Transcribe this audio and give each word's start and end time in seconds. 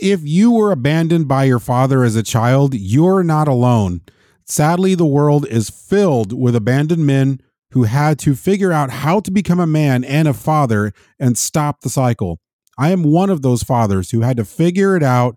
If 0.00 0.22
you 0.24 0.50
were 0.50 0.72
abandoned 0.72 1.28
by 1.28 1.44
your 1.44 1.58
father 1.58 2.04
as 2.04 2.16
a 2.16 2.22
child, 2.22 2.74
you're 2.74 3.22
not 3.22 3.48
alone. 3.48 4.00
Sadly, 4.46 4.94
the 4.94 5.04
world 5.04 5.46
is 5.46 5.68
filled 5.68 6.32
with 6.32 6.56
abandoned 6.56 7.04
men 7.06 7.40
who 7.72 7.82
had 7.82 8.18
to 8.20 8.34
figure 8.34 8.72
out 8.72 8.90
how 8.90 9.20
to 9.20 9.30
become 9.30 9.60
a 9.60 9.66
man 9.66 10.02
and 10.04 10.26
a 10.26 10.32
father 10.32 10.94
and 11.18 11.36
stop 11.36 11.82
the 11.82 11.90
cycle. 11.90 12.40
I 12.78 12.92
am 12.92 13.02
one 13.02 13.28
of 13.28 13.42
those 13.42 13.62
fathers 13.62 14.10
who 14.10 14.22
had 14.22 14.38
to 14.38 14.44
figure 14.46 14.96
it 14.96 15.02
out, 15.02 15.36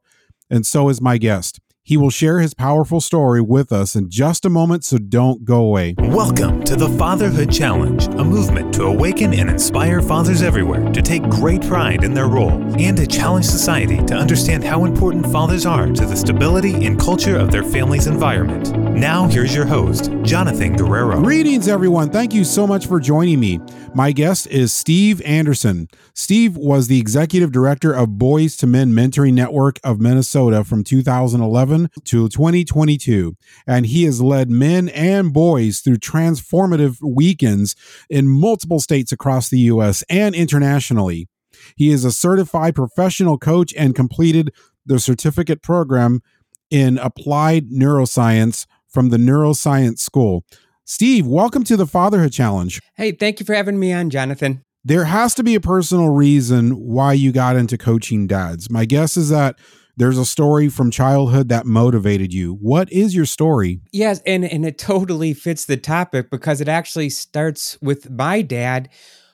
and 0.49 0.65
so 0.65 0.87
is 0.87 1.01
my 1.01 1.17
guest. 1.17 1.59
He 1.85 1.97
will 1.97 2.09
share 2.09 2.39
his 2.39 2.53
powerful 2.53 3.01
story 3.01 3.41
with 3.41 3.73
us 3.73 3.93
in 3.93 4.09
just 4.09 4.45
a 4.45 4.49
moment, 4.49 4.85
so 4.85 4.97
don't 4.97 5.43
go 5.43 5.65
away. 5.65 5.95
Welcome 5.97 6.63
to 6.63 6.77
the 6.77 6.87
Fatherhood 6.87 7.51
Challenge, 7.51 8.05
a 8.05 8.23
movement 8.23 8.73
to 8.75 8.83
awaken 8.83 9.33
and 9.33 9.49
inspire 9.49 10.01
fathers 10.01 10.41
everywhere 10.41 10.89
to 10.93 11.01
take 11.01 11.23
great 11.23 11.61
pride 11.63 12.05
in 12.05 12.13
their 12.13 12.29
role 12.29 12.51
and 12.79 12.95
to 12.95 13.05
challenge 13.05 13.43
society 13.43 13.97
to 14.05 14.15
understand 14.15 14.63
how 14.63 14.85
important 14.85 15.29
fathers 15.29 15.65
are 15.65 15.87
to 15.87 16.05
the 16.05 16.15
stability 16.15 16.85
and 16.85 16.97
culture 16.97 17.35
of 17.35 17.51
their 17.51 17.63
family's 17.63 18.07
environment. 18.07 18.71
Now, 18.95 19.27
here's 19.27 19.53
your 19.53 19.65
host, 19.65 20.09
Jonathan 20.21 20.77
Guerrero. 20.77 21.21
Greetings, 21.21 21.67
everyone. 21.67 22.09
Thank 22.09 22.33
you 22.33 22.45
so 22.45 22.65
much 22.65 22.87
for 22.87 23.01
joining 23.01 23.41
me. 23.41 23.59
My 23.93 24.13
guest 24.13 24.47
is 24.47 24.71
Steve 24.71 25.21
Anderson. 25.23 25.89
Steve 26.13 26.55
was 26.55 26.87
the 26.87 27.01
executive 27.01 27.51
director 27.51 27.91
of 27.91 28.17
Boys 28.17 28.55
to 28.57 28.67
Men 28.67 28.93
Mentoring 28.93 29.33
Network 29.33 29.81
of 29.83 29.99
Minnesota 29.99 30.63
from 30.63 30.85
2011 30.85 31.72
to 32.05 32.29
2022, 32.29 33.35
and 33.67 33.85
he 33.85 34.03
has 34.03 34.21
led 34.21 34.49
men 34.49 34.89
and 34.89 35.33
boys 35.33 35.79
through 35.79 35.97
transformative 35.97 36.97
weekends 37.01 37.75
in 38.09 38.27
multiple 38.27 38.79
states 38.79 39.11
across 39.11 39.49
the 39.49 39.59
U.S. 39.59 40.03
and 40.09 40.35
internationally. 40.35 41.27
He 41.75 41.89
is 41.89 42.05
a 42.05 42.11
certified 42.11 42.75
professional 42.75 43.37
coach 43.37 43.73
and 43.77 43.95
completed 43.95 44.51
the 44.85 44.99
certificate 44.99 45.61
program 45.61 46.21
in 46.69 46.97
applied 46.97 47.69
neuroscience 47.69 48.65
from 48.87 49.09
the 49.09 49.17
Neuroscience 49.17 49.99
School. 49.99 50.43
Steve, 50.85 51.25
welcome 51.25 51.63
to 51.63 51.77
the 51.77 51.87
Fatherhood 51.87 52.33
Challenge. 52.33 52.81
Hey, 52.95 53.11
thank 53.11 53.39
you 53.39 53.45
for 53.45 53.55
having 53.55 53.79
me 53.79 53.93
on, 53.93 54.09
Jonathan. 54.09 54.63
There 54.85 55.05
has 55.05 55.33
to 55.35 55.43
be 55.43 55.55
a 55.55 55.61
personal 55.61 56.09
reason 56.09 56.71
why 56.71 57.13
you 57.13 57.31
got 57.31 57.55
into 57.55 57.77
coaching 57.77 58.27
dads. 58.27 58.69
My 58.69 58.83
guess 58.83 59.15
is 59.15 59.29
that 59.29 59.57
there's 59.95 60.17
a 60.17 60.25
story 60.25 60.69
from 60.69 60.91
childhood 60.91 61.49
that 61.49 61.65
motivated 61.65 62.33
you. 62.33 62.53
What 62.53 62.91
is 62.91 63.15
your 63.15 63.25
story? 63.25 63.81
Yes, 63.91 64.21
and 64.25 64.43
and 64.43 64.65
it 64.65 64.77
totally 64.77 65.33
fits 65.33 65.65
the 65.65 65.77
topic 65.77 66.29
because 66.29 66.61
it 66.61 66.67
actually 66.67 67.09
starts 67.09 67.77
with 67.81 68.09
my 68.09 68.41
dad. 68.41 68.89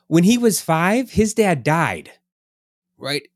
When 0.07 0.23
he 0.23 0.37
was 0.37 0.59
5, 0.59 1.11
his 1.11 1.33
dad 1.33 1.63
died. 1.63 2.11
Right? 2.97 3.27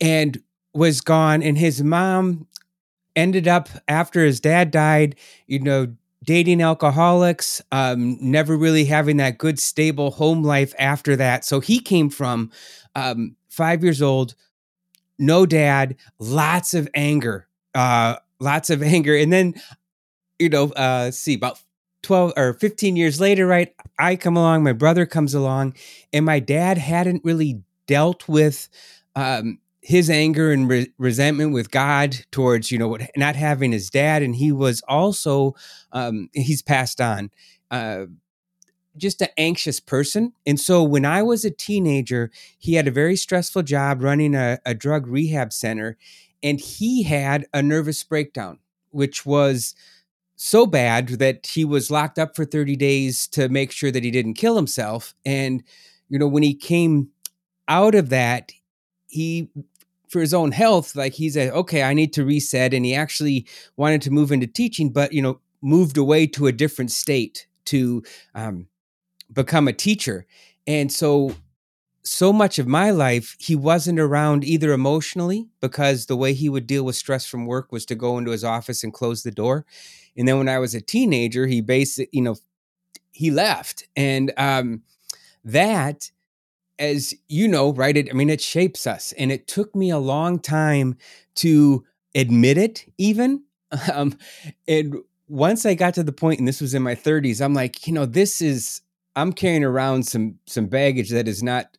And 0.00 0.42
was 0.72 1.00
gone 1.00 1.42
and 1.42 1.58
his 1.58 1.82
mom 1.82 2.46
ended 3.14 3.46
up 3.46 3.68
after 3.88 4.24
his 4.24 4.40
dad 4.40 4.70
died, 4.70 5.16
you 5.46 5.58
know, 5.58 5.94
dating 6.24 6.62
alcoholics, 6.62 7.60
um, 7.72 8.16
never 8.20 8.56
really 8.56 8.84
having 8.84 9.16
that 9.18 9.38
good, 9.38 9.58
stable 9.58 10.12
home 10.12 10.42
life 10.42 10.72
after 10.78 11.16
that. 11.16 11.44
So 11.44 11.60
he 11.60 11.80
came 11.80 12.08
from 12.10 12.50
um, 12.94 13.36
five 13.48 13.82
years 13.82 14.00
old, 14.00 14.34
no 15.18 15.46
dad, 15.46 15.96
lots 16.18 16.74
of 16.74 16.88
anger, 16.94 17.46
uh, 17.74 18.16
lots 18.40 18.70
of 18.70 18.82
anger. 18.82 19.16
And 19.16 19.32
then, 19.32 19.54
you 20.38 20.48
know, 20.48 20.70
uh, 20.72 21.10
see, 21.10 21.34
about 21.34 21.60
12 22.02 22.32
or 22.36 22.54
15 22.54 22.96
years 22.96 23.20
later, 23.20 23.46
right? 23.46 23.74
I 23.98 24.16
come 24.16 24.36
along, 24.36 24.64
my 24.64 24.72
brother 24.72 25.06
comes 25.06 25.34
along, 25.34 25.74
and 26.12 26.24
my 26.24 26.40
dad 26.40 26.78
hadn't 26.78 27.24
really 27.24 27.62
dealt 27.86 28.28
with 28.28 28.68
um, 29.14 29.58
his 29.80 30.10
anger 30.10 30.52
and 30.52 30.68
re- 30.68 30.92
resentment 30.98 31.52
with 31.52 31.70
God 31.70 32.16
towards, 32.30 32.70
you 32.70 32.78
know, 32.78 32.88
what 32.88 33.02
not 33.16 33.36
having 33.36 33.72
his 33.72 33.90
dad. 33.90 34.22
And 34.22 34.34
he 34.34 34.52
was 34.52 34.82
also, 34.88 35.54
um, 35.92 36.28
he's 36.32 36.62
passed 36.62 37.00
on. 37.00 37.30
Uh, 37.70 38.06
just 38.96 39.22
an 39.22 39.28
anxious 39.36 39.80
person. 39.80 40.32
And 40.46 40.58
so 40.58 40.82
when 40.82 41.04
I 41.04 41.22
was 41.22 41.44
a 41.44 41.50
teenager, 41.50 42.30
he 42.58 42.74
had 42.74 42.86
a 42.86 42.92
very 42.92 43.16
stressful 43.16 43.62
job 43.62 44.02
running 44.02 44.34
a, 44.34 44.58
a 44.66 44.74
drug 44.74 45.06
rehab 45.06 45.52
center, 45.52 45.96
and 46.42 46.60
he 46.60 47.02
had 47.02 47.46
a 47.54 47.62
nervous 47.62 48.02
breakdown, 48.04 48.58
which 48.90 49.24
was 49.24 49.74
so 50.36 50.66
bad 50.66 51.08
that 51.08 51.46
he 51.46 51.64
was 51.64 51.90
locked 51.90 52.18
up 52.18 52.34
for 52.34 52.44
30 52.44 52.74
days 52.76 53.28
to 53.28 53.48
make 53.48 53.70
sure 53.70 53.90
that 53.92 54.02
he 54.02 54.10
didn't 54.10 54.34
kill 54.34 54.56
himself. 54.56 55.14
And, 55.24 55.62
you 56.08 56.18
know, 56.18 56.26
when 56.26 56.42
he 56.42 56.54
came 56.54 57.10
out 57.68 57.94
of 57.94 58.08
that, 58.08 58.52
he 59.06 59.50
for 60.08 60.20
his 60.20 60.34
own 60.34 60.52
health, 60.52 60.94
like 60.94 61.14
he 61.14 61.30
said, 61.30 61.52
okay, 61.52 61.82
I 61.82 61.94
need 61.94 62.12
to 62.14 62.24
reset. 62.24 62.74
And 62.74 62.84
he 62.84 62.94
actually 62.94 63.46
wanted 63.76 64.02
to 64.02 64.10
move 64.10 64.30
into 64.30 64.46
teaching, 64.46 64.90
but 64.90 65.12
you 65.12 65.22
know, 65.22 65.40
moved 65.62 65.96
away 65.96 66.26
to 66.26 66.48
a 66.48 66.52
different 66.52 66.90
state 66.90 67.46
to 67.66 68.02
um, 68.34 68.66
become 69.32 69.68
a 69.68 69.72
teacher. 69.72 70.26
And 70.66 70.92
so 70.92 71.34
so 72.04 72.32
much 72.32 72.58
of 72.58 72.66
my 72.66 72.90
life 72.90 73.36
he 73.38 73.54
wasn't 73.54 73.98
around 74.00 74.44
either 74.44 74.72
emotionally 74.72 75.46
because 75.60 76.06
the 76.06 76.16
way 76.16 76.32
he 76.34 76.48
would 76.48 76.66
deal 76.66 76.84
with 76.84 76.96
stress 76.96 77.26
from 77.26 77.46
work 77.46 77.70
was 77.70 77.86
to 77.86 77.94
go 77.94 78.18
into 78.18 78.32
his 78.32 78.44
office 78.44 78.82
and 78.82 78.92
close 78.92 79.22
the 79.22 79.30
door. 79.30 79.64
And 80.16 80.26
then 80.26 80.38
when 80.38 80.48
i 80.48 80.58
was 80.58 80.74
a 80.74 80.80
teenager 80.80 81.46
he 81.46 81.60
basically 81.60 82.10
you 82.12 82.22
know 82.22 82.36
he 83.12 83.30
left. 83.30 83.86
And 83.96 84.32
um 84.36 84.82
that 85.44 86.10
as 86.78 87.14
you 87.28 87.48
know 87.48 87.72
right 87.74 87.96
it, 87.96 88.10
i 88.10 88.14
mean 88.14 88.30
it 88.30 88.40
shapes 88.40 88.86
us. 88.86 89.12
And 89.18 89.32
it 89.32 89.46
took 89.48 89.74
me 89.76 89.90
a 89.90 89.98
long 89.98 90.38
time 90.38 90.96
to 91.36 91.84
admit 92.14 92.58
it 92.58 92.86
even. 92.98 93.44
Um 93.92 94.18
and 94.68 94.96
once 95.28 95.64
i 95.64 95.74
got 95.74 95.94
to 95.94 96.02
the 96.02 96.12
point 96.12 96.38
and 96.38 96.46
this 96.46 96.60
was 96.60 96.74
in 96.74 96.82
my 96.82 96.94
30s 96.94 97.40
i'm 97.40 97.54
like 97.54 97.86
you 97.86 97.92
know 97.94 98.04
this 98.04 98.42
is 98.42 98.82
I'm 99.14 99.32
carrying 99.32 99.64
around 99.64 100.04
some 100.04 100.38
some 100.46 100.66
baggage 100.66 101.10
that 101.10 101.28
is 101.28 101.42
not 101.42 101.76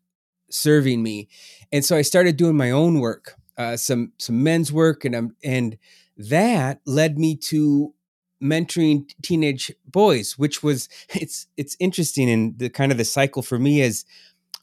serving 0.49 1.01
me, 1.01 1.29
and 1.71 1.83
so 1.83 1.95
I 1.95 2.01
started 2.01 2.37
doing 2.37 2.55
my 2.55 2.71
own 2.71 2.99
work, 2.99 3.35
uh, 3.57 3.77
some 3.77 4.13
some 4.19 4.43
men's 4.43 4.71
work, 4.71 5.05
and 5.05 5.15
I'm 5.15 5.35
and 5.43 5.77
that 6.17 6.81
led 6.85 7.17
me 7.17 7.35
to 7.35 7.93
mentoring 8.41 9.09
teenage 9.21 9.71
boys, 9.85 10.37
which 10.37 10.61
was 10.61 10.89
it's 11.09 11.47
it's 11.57 11.75
interesting 11.79 12.29
and 12.29 12.59
the 12.59 12.69
kind 12.69 12.91
of 12.91 12.97
the 12.97 13.05
cycle 13.05 13.41
for 13.41 13.57
me 13.57 13.81
is 13.81 14.05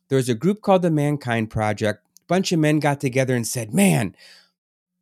there 0.09 0.17
was 0.17 0.29
a 0.29 0.35
group 0.35 0.63
called 0.63 0.83
the 0.83 0.91
Mankind 0.91 1.51
Project. 1.51 2.05
A 2.19 2.23
bunch 2.29 2.53
of 2.53 2.59
men 2.59 2.79
got 2.79 3.01
together 3.01 3.35
and 3.35 3.47
said, 3.47 3.75
"Man." 3.75 4.15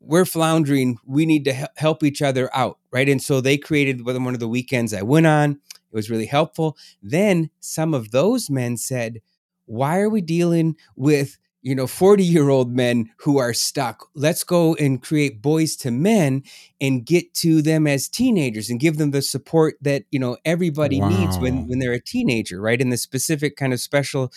We're 0.01 0.27
floundering. 0.27 0.99
We 1.05 1.27
need 1.27 1.45
to 1.47 1.69
help 1.77 2.05
each 2.05 2.23
other 2.23 2.49
out, 2.55 2.79
right? 2.93 3.09
And 3.09 3.21
so 3.21 3.41
they 3.41 3.59
created 3.59 4.07
one 4.07 4.33
of 4.33 4.39
the 4.39 4.47
weekends 4.47 4.95
I 4.95 5.03
went 5.03 5.27
on 5.27 5.59
it 5.91 5.97
was 5.97 6.11
really 6.11 6.27
helpful. 6.27 6.77
Then 7.03 7.51
some 7.61 7.95
of 7.95 8.11
those 8.11 8.51
men 8.51 8.77
said, 8.77 9.21
Why 9.67 9.99
are 10.01 10.11
we 10.11 10.21
dealing 10.21 10.77
with 10.97 11.39
you 11.63 11.75
know 11.75 11.87
40 11.87 12.25
year 12.25 12.49
old 12.49 12.75
men 12.75 13.11
who 13.19 13.39
are 13.39 13.53
stuck 13.53 14.09
let's 14.15 14.45
go 14.45 14.75
and 14.77 15.03
create 15.03 15.43
boys 15.43 15.77
to 15.77 15.91
men 15.91 16.43
and 16.81 17.05
get 17.05 17.35
to 17.35 17.63
them 17.63 17.87
as 17.87 18.09
teenagers 18.09 18.71
and 18.71 18.81
give 18.81 18.97
them 18.97 19.11
the 19.11 19.23
support 19.23 19.77
that 19.81 20.05
you 20.11 20.19
know 20.19 20.37
everybody 20.45 21.01
wow. 21.01 21.09
needs 21.09 21.39
when 21.39 21.67
when 21.67 21.79
they're 21.79 21.93
a 21.93 22.01
teenager 22.01 22.61
right 22.61 22.81
and 22.81 22.93
the 22.93 22.97
specific 22.97 23.57
kind 23.57 23.73
of 23.73 23.81
special 23.81 24.33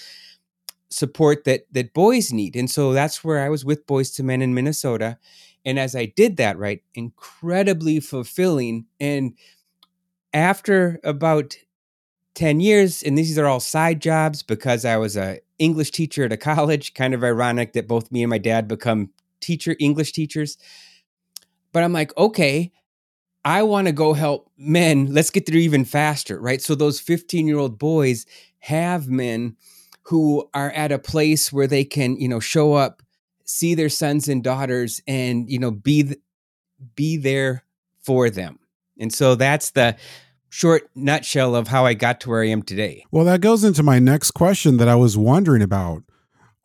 support 0.89 1.43
that 1.45 1.61
that 1.71 1.93
boys 1.93 2.33
need 2.33 2.55
and 2.55 2.69
so 2.69 2.91
that's 2.91 3.23
where 3.23 3.39
i 3.39 3.49
was 3.49 3.63
with 3.63 3.87
boys 3.87 4.11
to 4.11 4.23
men 4.23 4.41
in 4.41 4.53
minnesota 4.53 5.17
and 5.63 5.77
as 5.79 5.95
i 5.95 6.05
did 6.05 6.37
that 6.37 6.57
right 6.57 6.81
incredibly 6.95 7.99
fulfilling 7.99 8.85
and 8.99 9.33
after 10.33 10.99
about 11.03 11.55
10 12.35 12.59
years, 12.59 13.03
and 13.03 13.17
these 13.17 13.37
are 13.37 13.47
all 13.47 13.59
side 13.59 14.01
jobs 14.01 14.41
because 14.41 14.85
I 14.85 14.97
was 14.97 15.17
a 15.17 15.39
English 15.59 15.91
teacher 15.91 16.23
at 16.23 16.31
a 16.31 16.37
college. 16.37 16.93
Kind 16.93 17.13
of 17.13 17.23
ironic 17.23 17.73
that 17.73 17.87
both 17.87 18.11
me 18.11 18.23
and 18.23 18.29
my 18.29 18.37
dad 18.37 18.67
become 18.67 19.09
teacher 19.41 19.75
English 19.79 20.13
teachers. 20.13 20.57
But 21.73 21.83
I'm 21.83 21.93
like, 21.93 22.15
okay, 22.17 22.71
I 23.43 23.63
want 23.63 23.87
to 23.87 23.93
go 23.93 24.13
help 24.13 24.49
men. 24.57 25.07
Let's 25.07 25.29
get 25.29 25.45
there 25.45 25.55
even 25.55 25.85
faster, 25.85 26.39
right? 26.39 26.61
So 26.61 26.75
those 26.75 26.99
15 26.99 27.47
year 27.47 27.57
old 27.57 27.77
boys 27.79 28.25
have 28.59 29.07
men 29.07 29.57
who 30.03 30.49
are 30.53 30.71
at 30.71 30.91
a 30.91 30.99
place 30.99 31.51
where 31.51 31.67
they 31.67 31.83
can, 31.83 32.17
you 32.17 32.27
know, 32.27 32.39
show 32.39 32.73
up, 32.73 33.01
see 33.45 33.75
their 33.75 33.89
sons 33.89 34.27
and 34.27 34.43
daughters, 34.43 35.01
and 35.07 35.49
you 35.49 35.59
know, 35.59 35.71
be 35.71 36.15
be 36.95 37.17
there 37.17 37.63
for 38.03 38.29
them. 38.29 38.60
And 38.99 39.13
so 39.13 39.35
that's 39.35 39.71
the 39.71 39.95
short 40.49 40.89
nutshell 40.95 41.55
of 41.55 41.69
how 41.69 41.85
I 41.85 41.93
got 41.93 42.19
to 42.21 42.29
where 42.29 42.43
I 42.43 42.49
am 42.49 42.61
today. 42.61 43.05
Well, 43.11 43.25
that 43.25 43.41
goes 43.41 43.63
into 43.63 43.83
my 43.83 43.99
next 43.99 44.31
question 44.31 44.77
that 44.77 44.87
I 44.87 44.95
was 44.95 45.17
wondering 45.17 45.61
about. 45.61 46.03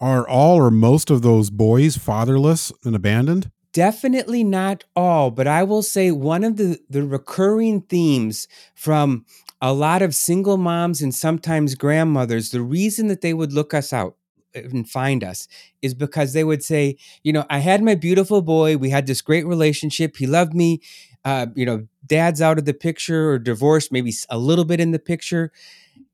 Are 0.00 0.28
all 0.28 0.56
or 0.56 0.70
most 0.70 1.10
of 1.10 1.22
those 1.22 1.48
boys 1.50 1.96
fatherless 1.96 2.72
and 2.84 2.94
abandoned? 2.94 3.50
Definitely 3.72 4.44
not 4.44 4.84
all, 4.94 5.30
but 5.30 5.46
I 5.46 5.62
will 5.62 5.82
say 5.82 6.10
one 6.10 6.44
of 6.44 6.56
the, 6.56 6.78
the 6.90 7.04
recurring 7.04 7.82
themes 7.82 8.48
from 8.74 9.24
a 9.60 9.72
lot 9.72 10.02
of 10.02 10.14
single 10.14 10.56
moms 10.56 11.00
and 11.00 11.14
sometimes 11.14 11.74
grandmothers, 11.74 12.50
the 12.50 12.60
reason 12.60 13.06
that 13.08 13.22
they 13.22 13.32
would 13.32 13.52
look 13.52 13.72
us 13.72 13.92
out, 13.92 14.16
and 14.54 14.88
find 14.88 15.22
us 15.22 15.48
is 15.82 15.94
because 15.94 16.32
they 16.32 16.44
would 16.44 16.64
say, 16.64 16.96
you 17.22 17.32
know, 17.32 17.44
I 17.50 17.58
had 17.58 17.82
my 17.82 17.94
beautiful 17.94 18.42
boy. 18.42 18.76
We 18.76 18.90
had 18.90 19.06
this 19.06 19.20
great 19.20 19.46
relationship. 19.46 20.16
He 20.16 20.26
loved 20.26 20.54
me. 20.54 20.80
Uh, 21.26 21.48
you 21.56 21.66
know, 21.66 21.88
dad's 22.06 22.40
out 22.40 22.56
of 22.56 22.66
the 22.66 22.72
picture 22.72 23.30
or 23.30 23.38
divorced, 23.40 23.90
maybe 23.90 24.12
a 24.30 24.38
little 24.38 24.64
bit 24.64 24.78
in 24.78 24.92
the 24.92 24.98
picture. 25.00 25.50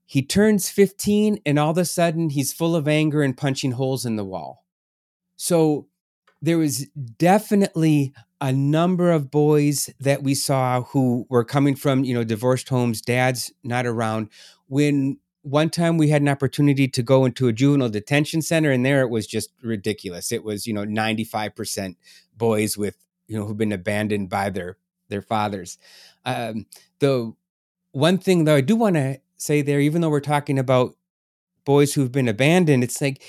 He 0.06 0.22
turns 0.22 0.70
15 0.70 1.38
and 1.44 1.58
all 1.58 1.72
of 1.72 1.76
a 1.76 1.84
sudden 1.84 2.30
he's 2.30 2.54
full 2.54 2.74
of 2.74 2.88
anger 2.88 3.22
and 3.22 3.36
punching 3.36 3.72
holes 3.72 4.06
in 4.06 4.16
the 4.16 4.24
wall. 4.24 4.64
So 5.36 5.86
there 6.40 6.56
was 6.56 6.86
definitely 7.18 8.14
a 8.40 8.54
number 8.54 9.10
of 9.10 9.30
boys 9.30 9.90
that 10.00 10.22
we 10.22 10.34
saw 10.34 10.80
who 10.80 11.26
were 11.28 11.44
coming 11.44 11.76
from, 11.76 12.04
you 12.04 12.14
know, 12.14 12.24
divorced 12.24 12.70
homes, 12.70 13.02
dads 13.02 13.52
not 13.62 13.84
around. 13.84 14.30
When 14.66 15.18
one 15.42 15.68
time 15.68 15.98
we 15.98 16.08
had 16.08 16.22
an 16.22 16.28
opportunity 16.28 16.88
to 16.88 17.02
go 17.02 17.26
into 17.26 17.48
a 17.48 17.52
juvenile 17.52 17.90
detention 17.90 18.40
center 18.40 18.70
and 18.70 18.86
there 18.86 19.02
it 19.02 19.10
was 19.10 19.26
just 19.26 19.50
ridiculous 19.60 20.30
it 20.30 20.44
was 20.44 20.68
you 20.68 20.72
know 20.72 20.84
95% 20.84 21.96
boys 22.36 22.78
with 22.78 22.96
you 23.26 23.36
know 23.36 23.44
who've 23.44 23.56
been 23.56 23.72
abandoned 23.72 24.30
by 24.30 24.48
their 24.50 24.76
their 25.12 25.22
fathers 25.22 25.78
um, 26.24 26.66
the 26.98 27.32
one 27.92 28.18
thing 28.18 28.44
though 28.44 28.56
i 28.56 28.60
do 28.60 28.74
want 28.74 28.96
to 28.96 29.18
say 29.36 29.62
there 29.62 29.80
even 29.80 30.00
though 30.00 30.10
we're 30.10 30.20
talking 30.20 30.58
about 30.58 30.96
boys 31.64 31.94
who've 31.94 32.12
been 32.12 32.28
abandoned 32.28 32.82
it's 32.82 33.00
like 33.00 33.22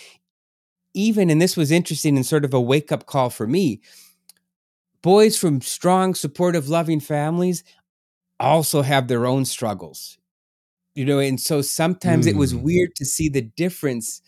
even 0.93 1.29
and 1.29 1.41
this 1.41 1.57
was 1.57 1.71
interesting 1.71 2.15
and 2.15 2.25
sort 2.25 2.45
of 2.45 2.53
a 2.53 2.61
wake 2.61 2.91
up 2.91 3.05
call 3.05 3.29
for 3.29 3.47
me 3.47 3.81
boys 5.01 5.37
from 5.37 5.61
strong 5.61 6.15
supportive 6.15 6.69
loving 6.69 6.99
families 6.99 7.63
also 8.39 8.81
have 8.81 9.07
their 9.07 9.25
own 9.25 9.45
struggles 9.45 10.17
you 10.95 11.05
know 11.05 11.19
and 11.19 11.39
so 11.39 11.61
sometimes 11.61 12.25
mm. 12.25 12.31
it 12.31 12.35
was 12.35 12.51
hmm. 12.51 12.61
weird 12.63 12.95
to 12.95 13.05
see 13.05 13.29
the 13.29 13.41
difference 13.41 14.21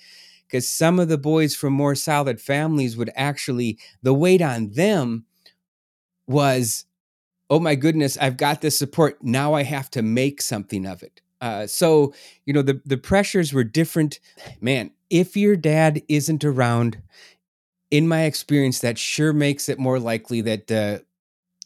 because 0.48 0.68
some 0.68 1.00
of 1.00 1.08
the 1.08 1.18
boys 1.18 1.56
from 1.56 1.74
more 1.74 1.96
solid 1.96 2.40
families 2.40 2.98
would 2.98 3.12
actually 3.16 3.78
the 4.04 4.14
weight 4.14 4.42
on 4.42 4.72
them 4.72 5.26
was 6.28 6.86
oh 7.50 7.60
my 7.60 7.76
goodness 7.76 8.18
i've 8.18 8.38
got 8.38 8.62
this 8.62 8.78
support 8.78 9.18
now 9.22 9.54
i 9.54 9.64
have 9.64 9.90
to 9.90 10.02
make 10.02 10.42
something 10.42 10.86
of 10.86 11.04
it 11.04 11.22
uh, 11.42 11.68
so 11.68 12.14
you 12.46 12.54
know 12.54 12.62
the 12.62 12.82
the 12.86 12.98
pressures 12.98 13.54
were 13.54 13.64
different 13.64 14.20
man 14.62 14.92
if 15.10 15.36
your 15.36 15.56
dad 15.56 16.02
isn't 16.08 16.44
around 16.44 17.02
in 17.92 18.08
my 18.08 18.24
experience 18.24 18.80
that 18.80 18.98
sure 18.98 19.34
makes 19.34 19.70
it 19.70 19.78
more 19.78 20.00
likely 20.00 20.42
that 20.42 20.72
uh, 20.72 20.98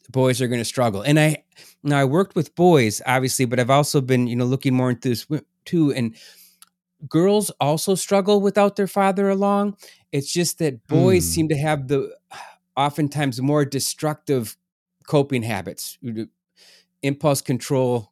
boys 0.10 0.42
are 0.42 0.48
going 0.48 0.60
to 0.60 0.66
struggle 0.66 1.02
and 1.02 1.20
i 1.20 1.44
now 1.84 2.00
I 2.00 2.06
worked 2.06 2.36
with 2.36 2.56
boys, 2.56 3.02
obviously, 3.06 3.46
but 3.46 3.60
I've 3.60 3.70
also 3.70 4.02
been, 4.02 4.28
you 4.28 4.36
know, 4.36 4.46
looking 4.46 4.74
more 4.74 4.90
into 4.90 5.10
this 5.10 5.28
too. 5.66 5.94
And 5.94 6.16
girls 7.08 7.50
also 7.62 7.96
struggle 7.96 8.42
without 8.42 8.76
their 8.76 8.88
father 8.88 9.30
along. 9.30 9.78
It's 10.12 10.32
just 10.32 10.60
that 10.60 10.86
boys 10.88 11.26
mm. 11.26 11.30
seem 11.30 11.50
to 11.50 11.58
have 11.58 11.88
the 11.88 12.14
oftentimes 12.76 13.42
more 13.42 13.66
destructive 13.66 14.58
coping 15.10 15.42
habits, 15.42 15.98
impulse 17.02 17.42
control, 17.42 18.12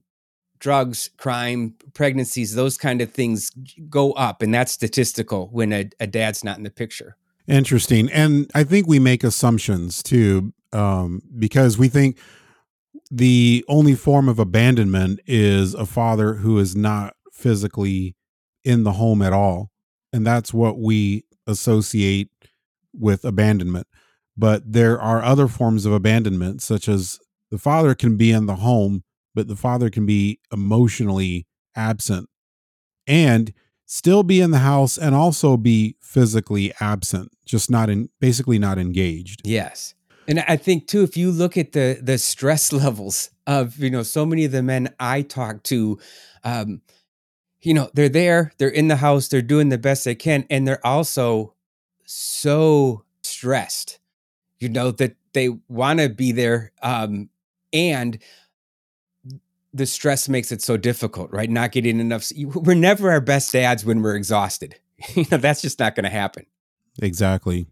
drugs, 0.58 1.12
crime, 1.18 1.76
pregnancies, 1.94 2.56
those 2.56 2.76
kind 2.76 3.02
of 3.02 3.12
things 3.12 3.52
go 3.88 4.14
up. 4.14 4.42
And 4.42 4.52
that's 4.52 4.72
statistical 4.72 5.50
when 5.52 5.72
a, 5.72 5.90
a 6.00 6.08
dad's 6.08 6.44
not 6.44 6.58
in 6.58 6.64
the 6.64 6.72
picture. 6.72 7.16
Interesting. 7.48 8.10
And 8.12 8.50
I 8.56 8.64
think 8.64 8.88
we 8.88 8.98
make 8.98 9.24
assumptions 9.24 10.02
too, 10.02 10.54
um, 10.74 11.22
because 11.38 11.78
we 11.78 11.88
think, 11.88 12.18
the 13.10 13.64
only 13.70 13.96
form 13.96 14.28
of 14.28 14.40
abandonment 14.40 15.22
is 15.26 15.74
a 15.76 15.86
father 15.86 16.34
who 16.34 16.60
is 16.60 16.76
not 16.76 17.16
physically 17.32 18.16
in 18.66 18.84
the 18.84 18.94
home 18.94 19.22
at 19.22 19.32
all. 19.32 19.70
And 20.12 20.26
that's 20.26 20.54
what 20.54 20.80
we 20.80 21.24
associate 21.46 22.30
with 22.92 23.24
abandonment. 23.24 23.88
But 24.38 24.72
there 24.72 25.00
are 25.02 25.24
other 25.24 25.48
forms 25.48 25.86
of 25.86 25.94
abandonment, 25.94 26.62
such 26.62 26.88
as 26.88 27.20
the 27.50 27.58
father 27.58 27.96
can 27.96 28.18
be 28.18 28.32
in 28.32 28.46
the 28.46 28.58
home, 28.58 29.04
but 29.34 29.48
the 29.48 29.56
father 29.56 29.90
can 29.90 30.06
be 30.06 30.40
emotionally 30.52 31.48
absent 31.76 32.30
and 33.08 33.54
still 33.86 34.22
be 34.22 34.42
in 34.42 34.52
the 34.52 34.60
house 34.60 34.98
and 34.98 35.16
also 35.16 35.58
be 35.58 35.96
physically 36.02 36.74
absent, 36.80 37.32
just 37.46 37.72
not 37.72 37.90
in 37.90 38.10
basically 38.20 38.60
not 38.60 38.78
engaged. 38.78 39.42
Yes. 39.44 39.96
And 40.28 40.44
I 40.48 40.58
think 40.58 40.88
too, 40.88 41.04
if 41.04 41.16
you 41.16 41.32
look 41.32 41.58
at 41.58 41.72
the 41.72 42.00
the 42.02 42.18
stress 42.18 42.72
levels 42.84 43.32
of 43.48 43.80
you 43.80 43.90
know 43.90 44.04
so 44.04 44.26
many 44.26 44.46
of 44.46 44.52
the 44.52 44.62
men 44.62 44.94
I 45.00 45.22
talk 45.22 45.64
to, 45.64 45.98
um, 46.44 46.82
you 47.62 47.74
know 47.74 47.90
they're 47.94 48.10
there, 48.10 48.52
they're 48.58 48.68
in 48.68 48.90
the 48.90 48.98
house, 48.98 49.30
they're 49.30 49.42
doing 49.42 49.70
the 49.70 49.78
best 49.78 50.04
they 50.06 50.16
can, 50.16 50.46
and 50.50 50.68
they're 50.68 50.86
also 50.86 51.54
so 52.06 53.04
stressed, 53.24 54.00
you 54.60 54.70
know 54.70 54.92
that 54.92 55.16
they 55.34 55.50
want 55.68 56.00
to 56.00 56.10
be 56.10 56.32
there, 56.32 56.72
um, 56.82 57.30
and 57.74 58.20
the 59.74 59.86
stress 59.86 60.28
makes 60.28 60.52
it 60.52 60.62
so 60.62 60.78
difficult, 60.78 61.32
right? 61.32 61.50
Not 61.50 61.72
getting 61.72 62.00
enough. 62.00 62.32
We're 62.36 62.76
never 62.76 63.12
our 63.12 63.22
best 63.22 63.52
dads 63.52 63.86
when 63.86 64.02
we're 64.02 64.16
exhausted. 64.16 64.76
you 65.16 65.26
know 65.32 65.38
that's 65.38 65.62
just 65.62 65.80
not 65.80 65.96
going 65.96 66.06
to 66.06 66.10
happen. 66.10 66.46
Exactly, 67.02 67.68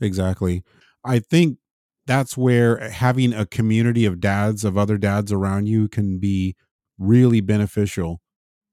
exactly. 0.00 0.62
I 1.04 1.18
think 1.18 1.58
that's 2.06 2.36
where 2.36 2.90
having 2.90 3.32
a 3.32 3.46
community 3.46 4.04
of 4.04 4.20
dads 4.20 4.64
of 4.64 4.76
other 4.76 4.98
dads 4.98 5.32
around 5.32 5.66
you 5.66 5.88
can 5.88 6.18
be 6.18 6.54
really 6.98 7.40
beneficial 7.40 8.20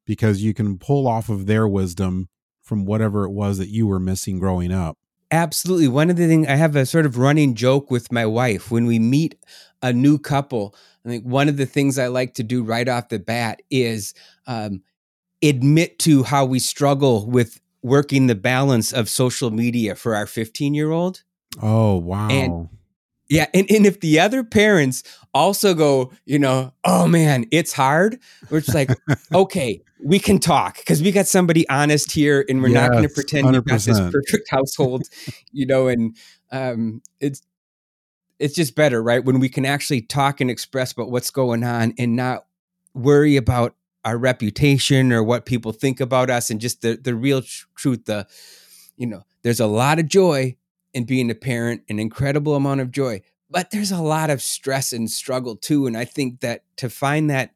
because 0.06 0.44
you 0.44 0.54
can 0.54 0.78
pull 0.78 1.08
off 1.08 1.30
of 1.30 1.46
their 1.46 1.68
wisdom 1.68 2.28
from 2.62 2.86
whatever 2.86 3.24
it 3.24 3.32
was 3.32 3.58
that 3.58 3.70
you 3.70 3.88
were 3.88 4.00
missing 4.00 4.40
growing 4.40 4.72
up. 4.72 4.98
Absolutely. 5.32 5.88
One 5.88 6.10
of 6.10 6.18
the 6.18 6.28
things 6.28 6.48
I 6.48 6.56
have 6.56 6.76
a 6.76 6.86
sort 6.86 7.06
of 7.06 7.18
running 7.18 7.56
joke 7.56 7.90
with 7.90 8.12
my 8.12 8.26
wife 8.26 8.70
when 8.70 8.86
we 8.86 9.00
meet 9.00 9.36
a 9.82 9.94
new 9.94 10.18
couple. 10.18 10.76
I 11.06 11.10
think 11.10 11.24
one 11.24 11.50
of 11.50 11.58
the 11.58 11.66
things 11.66 11.98
I 11.98 12.08
like 12.08 12.34
to 12.36 12.44
do 12.44 12.64
right 12.64 12.88
off 12.88 13.10
the 13.10 13.18
bat 13.18 13.62
is 13.72 14.14
um, 14.46 14.84
admit 15.42 16.00
to 16.00 16.24
how 16.24 16.46
we 16.46 16.60
struggle 16.60 17.28
with 17.28 17.60
working 17.82 18.28
the 18.28 18.36
balance 18.36 18.92
of 18.92 19.10
social 19.10 19.50
media 19.52 19.96
for 19.96 20.16
our 20.16 20.28
15 20.28 20.74
year 20.74 20.92
old. 20.92 21.24
Oh, 21.62 21.96
wow. 21.96 22.30
And 22.30 22.70
yeah, 23.30 23.46
and, 23.54 23.66
and 23.72 23.86
if 23.86 24.02
the 24.02 24.20
other 24.20 24.44
parents 24.44 25.04
also 25.34 25.74
go, 25.74 26.12
you 26.26 26.38
know, 26.38 26.74
oh 26.84 27.08
man, 27.08 27.46
it's 27.50 27.72
hard, 27.72 28.20
we're 28.50 28.60
just 28.60 28.76
like, 28.76 28.90
okay, 29.34 29.82
we 30.04 30.20
can 30.20 30.40
talk 30.40 30.78
because 30.78 31.02
we 31.02 31.12
got 31.12 31.28
somebody 31.28 31.68
honest 31.70 32.12
here 32.12 32.46
and 32.50 32.62
we're 32.62 32.70
yes, 32.70 32.82
not 32.82 32.92
going 32.92 33.08
to 33.08 33.14
pretend 33.14 33.52
we 33.52 33.62
got 33.62 33.82
this 33.82 34.00
perfect 34.00 34.50
household, 34.50 35.04
you 35.52 35.66
know, 35.66 35.88
and 35.88 36.16
um, 36.52 37.02
it's 37.20 37.42
it's 38.40 38.56
just 38.56 38.76
better, 38.76 39.02
right? 39.02 39.24
When 39.24 39.40
we 39.40 39.50
can 39.50 39.66
actually 39.66 40.02
talk 40.02 40.42
and 40.42 40.50
express 40.50 40.92
about 40.92 41.12
what's 41.12 41.30
going 41.30 41.64
on 41.64 41.94
and 41.98 42.16
not 42.16 42.46
worry 42.94 43.38
about 43.38 43.76
our 44.04 44.18
reputation 44.18 45.12
or 45.14 45.24
what 45.24 45.46
people 45.46 45.72
think 45.72 46.00
about 46.00 46.30
us 46.30 46.50
and 46.50 46.60
just 46.60 46.82
the 46.82 47.00
the 47.02 47.14
real 47.14 47.44
tr- 47.44 47.66
truth 47.76 48.06
the 48.06 48.28
you 48.98 49.06
know 49.06 49.24
there's 49.44 49.60
a 49.60 49.68
lot 49.68 50.00
of 50.00 50.08
joy 50.08 50.56
in 50.94 51.06
being 51.06 51.32
a 51.32 51.36
parent, 51.36 51.84
an 51.90 52.00
incredible 52.00 52.56
amount 52.56 52.82
of 52.82 52.92
joy. 52.92 53.22
But 53.50 53.72
there's 53.72 53.92
a 53.92 54.02
lot 54.02 54.30
of 54.30 54.42
stress 54.42 54.94
and 54.94 55.10
struggle 55.10 55.56
too. 55.56 55.86
And 55.86 55.98
I 55.98 56.06
think 56.06 56.40
that 56.42 56.64
to 56.78 56.90
find 56.90 57.30
that, 57.30 57.52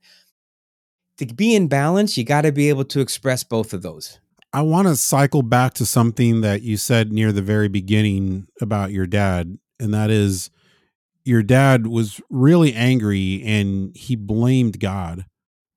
to 1.18 1.26
be 1.26 1.56
in 1.56 1.68
balance, 1.68 2.18
you 2.18 2.24
got 2.24 2.42
to 2.42 2.52
be 2.52 2.70
able 2.70 2.86
to 2.86 3.00
express 3.00 3.44
both 3.44 3.74
of 3.74 3.82
those. 3.82 4.20
I 4.54 4.62
want 4.62 4.88
to 4.88 4.96
cycle 4.96 5.42
back 5.42 5.74
to 5.76 5.86
something 5.86 6.42
that 6.42 6.62
you 6.62 6.78
said 6.78 7.12
near 7.12 7.32
the 7.32 7.42
very 7.42 7.68
beginning 7.68 8.48
about 8.62 8.92
your 8.92 9.06
dad, 9.06 9.58
and 9.80 9.94
that 9.94 10.10
is 10.10 10.50
your 11.26 11.44
dad 11.44 11.88
was 11.88 12.22
really 12.30 12.74
angry 12.74 13.42
and 13.44 13.96
he 13.96 14.16
blamed 14.16 14.80
God. 14.80 15.26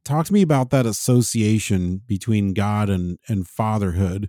Talk 0.04 0.26
to 0.26 0.32
me 0.32 0.42
about 0.42 0.70
that 0.70 0.86
association 0.86 2.02
between 2.06 2.52
God 2.52 2.88
and, 2.88 3.18
and 3.28 3.48
fatherhood 3.48 4.28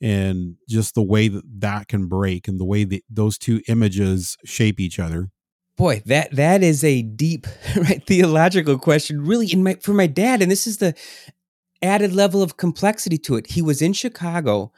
and 0.00 0.56
just 0.68 0.94
the 0.94 1.02
way 1.02 1.28
that 1.28 1.44
that 1.60 1.88
can 1.88 2.06
break 2.06 2.48
and 2.48 2.58
the 2.58 2.64
way 2.64 2.84
that 2.84 3.02
those 3.10 3.38
two 3.38 3.60
images 3.68 4.36
shape 4.44 4.80
each 4.80 4.98
other 4.98 5.30
boy 5.76 6.02
that 6.06 6.30
that 6.32 6.62
is 6.62 6.84
a 6.84 7.02
deep 7.02 7.46
right 7.76 8.06
theological 8.06 8.78
question 8.78 9.24
really 9.24 9.46
in 9.52 9.62
my 9.62 9.74
for 9.76 9.92
my 9.92 10.06
dad 10.06 10.42
and 10.42 10.50
this 10.50 10.66
is 10.66 10.78
the 10.78 10.94
added 11.82 12.12
level 12.12 12.42
of 12.42 12.56
complexity 12.56 13.18
to 13.18 13.36
it 13.36 13.48
he 13.48 13.62
was 13.62 13.82
in 13.82 13.92
chicago 13.92 14.72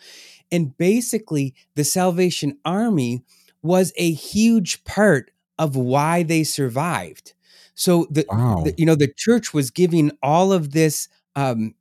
and 0.51 0.77
basically 0.77 1.55
the 1.75 1.85
salvation 1.85 2.59
army 2.65 3.23
was 3.63 3.93
a 3.97 4.13
huge 4.13 4.85
part 4.85 5.31
of 5.59 5.77
why 5.77 6.23
they 6.23 6.45
survived 6.45 7.35
so 7.75 8.07
the, 8.11 8.25
wow. 8.29 8.63
the 8.65 8.75
you 8.79 8.87
know 8.87 8.95
the 8.95 9.13
church 9.13 9.53
was 9.53 9.71
giving 9.71 10.13
all 10.23 10.53
of 10.53 10.73
this 10.73 11.09
um, 11.37 11.75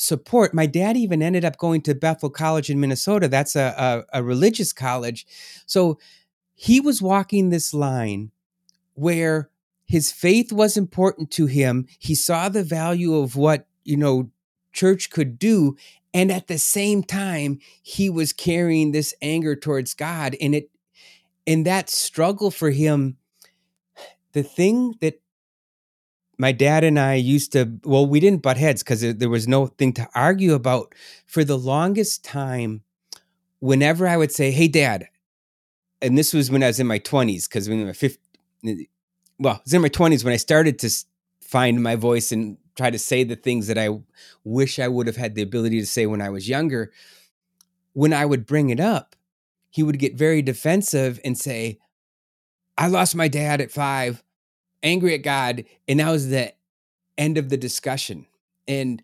support. 0.00 0.54
My 0.54 0.66
dad 0.66 0.96
even 0.96 1.22
ended 1.22 1.44
up 1.44 1.58
going 1.58 1.82
to 1.82 1.94
Bethel 1.94 2.30
College 2.30 2.70
in 2.70 2.80
Minnesota. 2.80 3.28
That's 3.28 3.56
a, 3.56 4.06
a, 4.12 4.20
a 4.20 4.22
religious 4.22 4.72
college. 4.72 5.26
So 5.66 5.98
he 6.54 6.80
was 6.80 7.02
walking 7.02 7.50
this 7.50 7.74
line 7.74 8.30
where 8.94 9.50
his 9.84 10.12
faith 10.12 10.52
was 10.52 10.76
important 10.76 11.30
to 11.32 11.46
him. 11.46 11.86
He 11.98 12.14
saw 12.14 12.48
the 12.48 12.62
value 12.62 13.16
of 13.16 13.36
what, 13.36 13.66
you 13.84 13.96
know, 13.96 14.30
church 14.72 15.10
could 15.10 15.38
do. 15.38 15.76
and 16.12 16.32
at 16.32 16.48
the 16.48 16.58
same 16.58 17.02
time 17.04 17.58
he 17.82 18.10
was 18.10 18.32
carrying 18.32 18.90
this 18.90 19.14
anger 19.22 19.54
towards 19.54 19.94
god 19.94 20.36
and 20.40 20.56
it 20.56 20.70
in 21.46 21.62
that 21.62 21.88
struggle 21.88 22.50
for 22.50 22.70
him 22.70 23.16
the 24.32 24.42
thing 24.42 24.94
that 25.00 25.20
my 26.38 26.52
dad 26.52 26.84
and 26.84 26.98
I 26.98 27.14
used 27.14 27.52
to, 27.52 27.70
well, 27.84 28.06
we 28.06 28.18
didn't 28.18 28.40
butt 28.40 28.56
heads 28.56 28.82
because 28.82 29.02
there, 29.02 29.28
was 29.28 29.46
no 29.46 29.66
thing 29.66 29.92
to 29.94 30.08
argue 30.14 30.54
about. 30.54 30.94
For 31.26 31.44
the 31.44 31.58
longest 31.58 32.24
time, 32.24 32.82
whenever 33.58 34.08
I 34.08 34.16
would 34.16 34.32
say, 34.32 34.50
Hey, 34.50 34.66
dad, 34.66 35.08
and 36.00 36.16
this 36.16 36.32
was 36.32 36.50
when 36.50 36.62
I 36.62 36.68
was 36.68 36.80
in 36.80 36.86
my 36.86 36.98
20s, 36.98 37.46
because 37.46 37.68
when 37.68 37.84
my 37.84 37.92
50, 37.92 38.18
well, 38.62 39.54
I 39.54 39.60
was 39.64 39.74
in 39.74 39.82
my 39.82 39.88
20s 39.88 40.24
when 40.24 40.32
I 40.32 40.38
started 40.38 40.78
to 40.80 40.90
find 41.40 41.82
my 41.82 41.96
voice 41.96 42.32
and 42.32 42.58
try 42.76 42.90
to 42.90 42.98
say 42.98 43.24
the 43.24 43.36
things 43.36 43.66
that 43.66 43.78
I 43.78 43.88
wish 44.44 44.78
I 44.78 44.88
would 44.88 45.06
have 45.06 45.16
had 45.16 45.34
the 45.34 45.42
ability 45.42 45.80
to 45.80 45.86
say 45.86 46.06
when 46.06 46.22
I 46.22 46.30
was 46.30 46.48
younger. 46.48 46.92
When 47.92 48.12
I 48.12 48.24
would 48.24 48.46
bring 48.46 48.70
it 48.70 48.80
up, 48.80 49.16
he 49.68 49.82
would 49.82 49.98
get 49.98 50.14
very 50.14 50.42
defensive 50.42 51.20
and 51.24 51.36
say, 51.36 51.78
I 52.78 52.86
lost 52.86 53.14
my 53.14 53.28
dad 53.28 53.60
at 53.60 53.70
five 53.70 54.22
angry 54.82 55.14
at 55.14 55.22
God. 55.22 55.64
And 55.88 56.00
that 56.00 56.10
was 56.10 56.28
the 56.28 56.52
end 57.18 57.38
of 57.38 57.48
the 57.48 57.56
discussion. 57.56 58.26
And 58.66 59.02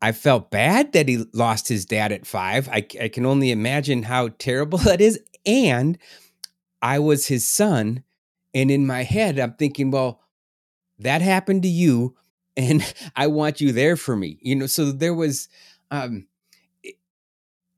I 0.00 0.12
felt 0.12 0.50
bad 0.50 0.92
that 0.92 1.08
he 1.08 1.24
lost 1.32 1.68
his 1.68 1.84
dad 1.84 2.12
at 2.12 2.26
five. 2.26 2.68
I, 2.68 2.86
I 3.00 3.08
can 3.08 3.24
only 3.24 3.50
imagine 3.50 4.02
how 4.02 4.28
terrible 4.38 4.78
that 4.84 5.00
is. 5.00 5.20
And 5.44 5.98
I 6.82 6.98
was 6.98 7.26
his 7.26 7.48
son. 7.48 8.04
And 8.54 8.70
in 8.70 8.86
my 8.86 9.04
head, 9.04 9.38
I'm 9.38 9.54
thinking, 9.54 9.90
well, 9.90 10.20
that 10.98 11.22
happened 11.22 11.62
to 11.62 11.68
you. 11.68 12.16
And 12.54 12.84
I 13.16 13.28
want 13.28 13.62
you 13.62 13.72
there 13.72 13.96
for 13.96 14.14
me. 14.14 14.36
You 14.42 14.54
know, 14.54 14.66
so 14.66 14.92
there 14.92 15.14
was, 15.14 15.48
um, 15.90 16.26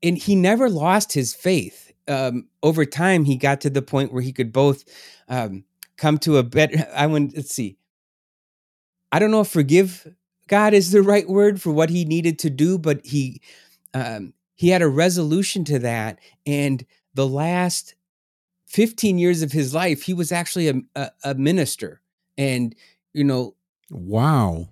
and 0.03 0.17
he 0.17 0.35
never 0.35 0.69
lost 0.69 1.13
his 1.13 1.33
faith. 1.33 1.91
Um, 2.07 2.47
over 2.61 2.85
time, 2.85 3.25
he 3.25 3.37
got 3.37 3.61
to 3.61 3.69
the 3.69 3.81
point 3.81 4.11
where 4.11 4.21
he 4.21 4.33
could 4.33 4.51
both 4.51 4.83
um, 5.27 5.63
come 5.97 6.17
to 6.19 6.37
a 6.37 6.43
better 6.43 6.87
I 6.95 7.07
want 7.07 7.35
let's 7.35 7.55
see. 7.55 7.77
I 9.11 9.19
don't 9.19 9.31
know 9.31 9.41
if 9.41 9.47
forgive 9.47 10.13
God 10.47 10.73
is 10.73 10.91
the 10.91 11.01
right 11.01 11.27
word 11.27 11.61
for 11.61 11.71
what 11.71 11.89
he 11.89 12.05
needed 12.05 12.37
to 12.39 12.49
do, 12.49 12.77
but 12.77 13.05
he 13.05 13.41
um, 13.93 14.33
he 14.55 14.69
had 14.69 14.81
a 14.81 14.87
resolution 14.87 15.63
to 15.65 15.79
that. 15.79 16.19
And 16.45 16.85
the 17.13 17.27
last 17.27 17.95
15 18.67 19.17
years 19.17 19.41
of 19.41 19.51
his 19.51 19.73
life, 19.73 20.03
he 20.03 20.13
was 20.13 20.31
actually 20.31 20.67
a, 20.69 20.75
a, 20.95 21.11
a 21.23 21.35
minister. 21.35 22.01
And, 22.37 22.75
you 23.13 23.23
know, 23.23 23.55
wow. 23.89 24.69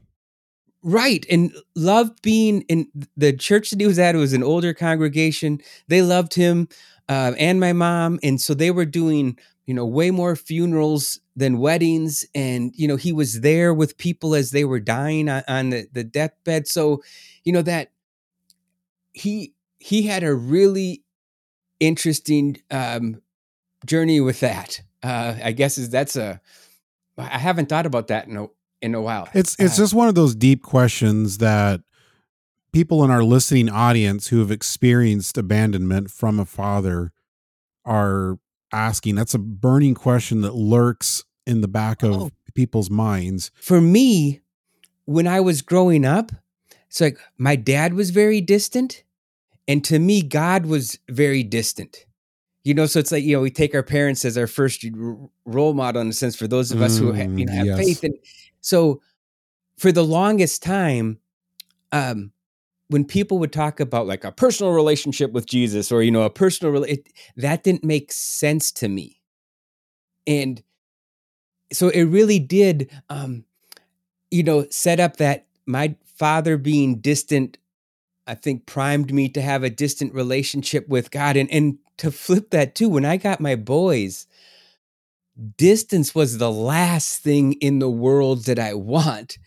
Right. 0.81 1.25
And 1.29 1.53
loved 1.75 2.21
being 2.21 2.61
in 2.63 2.87
the 3.15 3.31
church 3.31 3.69
that 3.69 3.79
he 3.79 3.87
was 3.87 3.99
at. 3.99 4.15
It 4.15 4.17
was 4.17 4.33
an 4.33 4.43
older 4.43 4.73
congregation. 4.73 5.61
They 5.87 6.01
loved 6.01 6.33
him 6.33 6.67
uh, 7.07 7.33
and 7.37 7.59
my 7.59 7.71
mom. 7.71 8.19
And 8.21 8.41
so 8.41 8.53
they 8.53 8.71
were 8.71 8.85
doing 8.85 9.37
you 9.65 9.73
know, 9.73 9.85
way 9.85 10.11
more 10.11 10.35
funerals 10.35 11.19
than 11.35 11.59
weddings. 11.59 12.25
And, 12.35 12.73
you 12.75 12.87
know, 12.87 12.95
he 12.95 13.13
was 13.13 13.41
there 13.41 13.73
with 13.73 13.97
people 13.97 14.35
as 14.35 14.51
they 14.51 14.65
were 14.65 14.79
dying 14.79 15.29
on, 15.29 15.43
on 15.47 15.69
the, 15.69 15.87
the 15.91 16.03
deathbed. 16.03 16.67
So, 16.67 17.01
you 17.43 17.53
know, 17.53 17.61
that 17.61 17.91
he 19.13 19.53
he 19.79 20.03
had 20.03 20.23
a 20.23 20.33
really 20.33 21.03
interesting 21.79 22.57
um 22.71 23.21
journey 23.85 24.19
with 24.19 24.39
that. 24.41 24.81
Uh 25.01 25.35
I 25.43 25.51
guess 25.51 25.77
is 25.77 25.89
that's 25.89 26.15
a 26.15 26.41
I 27.17 27.37
haven't 27.37 27.69
thought 27.69 27.85
about 27.85 28.07
that 28.07 28.27
in 28.27 28.37
a 28.37 28.47
in 28.81 28.95
a 28.95 29.01
while. 29.01 29.29
It's 29.33 29.55
it's 29.59 29.75
uh, 29.79 29.83
just 29.83 29.93
one 29.93 30.07
of 30.07 30.15
those 30.15 30.35
deep 30.35 30.63
questions 30.63 31.37
that 31.39 31.81
people 32.73 33.03
in 33.03 33.11
our 33.11 33.23
listening 33.23 33.69
audience 33.69 34.27
who 34.27 34.39
have 34.39 34.51
experienced 34.51 35.37
abandonment 35.37 36.11
from 36.11 36.39
a 36.39 36.45
father 36.45 37.13
are 37.85 38.39
asking. 38.71 39.15
That's 39.15 39.33
a 39.33 39.39
burning 39.39 39.93
question 39.93 40.41
that 40.41 40.55
lurks 40.55 41.23
in 41.45 41.61
the 41.61 41.67
back 41.67 42.03
of 42.03 42.13
oh. 42.13 42.31
people's 42.55 42.89
minds. 42.89 43.51
For 43.55 43.79
me, 43.79 44.41
when 45.05 45.27
I 45.27 45.39
was 45.39 45.61
growing 45.61 46.03
up, 46.05 46.31
it's 46.87 46.99
like 46.99 47.17
my 47.37 47.55
dad 47.55 47.93
was 47.93 48.09
very 48.09 48.41
distant. 48.41 49.03
And 49.67 49.83
to 49.85 49.97
me, 49.97 50.21
God 50.21 50.65
was 50.65 50.99
very 51.07 51.43
distant. 51.43 52.05
You 52.63 52.73
know, 52.73 52.85
so 52.85 52.99
it's 52.99 53.11
like, 53.11 53.23
you 53.23 53.35
know, 53.35 53.41
we 53.41 53.51
take 53.51 53.75
our 53.75 53.83
parents 53.83 54.23
as 54.23 54.37
our 54.37 54.47
first 54.47 54.85
role 55.45 55.73
model 55.73 56.01
in 56.01 56.07
a 56.07 56.13
sense 56.13 56.35
for 56.35 56.47
those 56.47 56.71
of 56.71 56.81
us 56.81 56.97
mm, 56.97 56.99
who 56.99 57.11
have, 57.11 57.37
you 57.37 57.45
know, 57.45 57.53
have 57.53 57.65
yes. 57.65 57.77
faith. 57.77 58.03
And 58.03 58.15
so 58.61 59.01
for 59.77 59.91
the 59.91 60.03
longest 60.03 60.63
time, 60.63 61.19
um, 61.91 62.31
when 62.87 63.05
people 63.05 63.39
would 63.39 63.51
talk 63.51 63.79
about 63.79 64.07
like 64.07 64.23
a 64.23 64.31
personal 64.31 64.71
relationship 64.71 65.31
with 65.31 65.47
Jesus 65.47 65.91
or 65.91 66.03
you 66.03 66.11
know 66.11 66.23
a 66.23 66.29
personal 66.29 66.83
it, 66.83 67.09
that 67.35 67.63
didn't 67.63 67.83
make 67.83 68.11
sense 68.11 68.71
to 68.73 68.87
me. 68.87 69.19
And 70.27 70.61
so 71.71 71.89
it 71.89 72.03
really 72.03 72.39
did 72.39 72.91
um 73.09 73.45
you 74.29 74.43
know 74.43 74.67
set 74.69 74.99
up 74.99 75.17
that 75.17 75.47
my 75.65 75.95
father 76.05 76.57
being 76.57 76.99
distant 76.99 77.57
I 78.27 78.35
think 78.35 78.65
primed 78.65 79.11
me 79.11 79.27
to 79.29 79.41
have 79.41 79.63
a 79.63 79.69
distant 79.69 80.13
relationship 80.13 80.87
with 80.87 81.09
God 81.09 81.35
and 81.35 81.49
and 81.51 81.79
to 81.97 82.11
flip 82.11 82.49
that 82.51 82.75
too 82.75 82.89
when 82.89 83.05
I 83.05 83.17
got 83.17 83.39
my 83.39 83.55
boys 83.55 84.27
distance 85.57 86.13
was 86.13 86.37
the 86.37 86.51
last 86.51 87.21
thing 87.23 87.53
in 87.53 87.79
the 87.79 87.89
world 87.89 88.45
that 88.45 88.59
I 88.59 88.73
want 88.73 89.37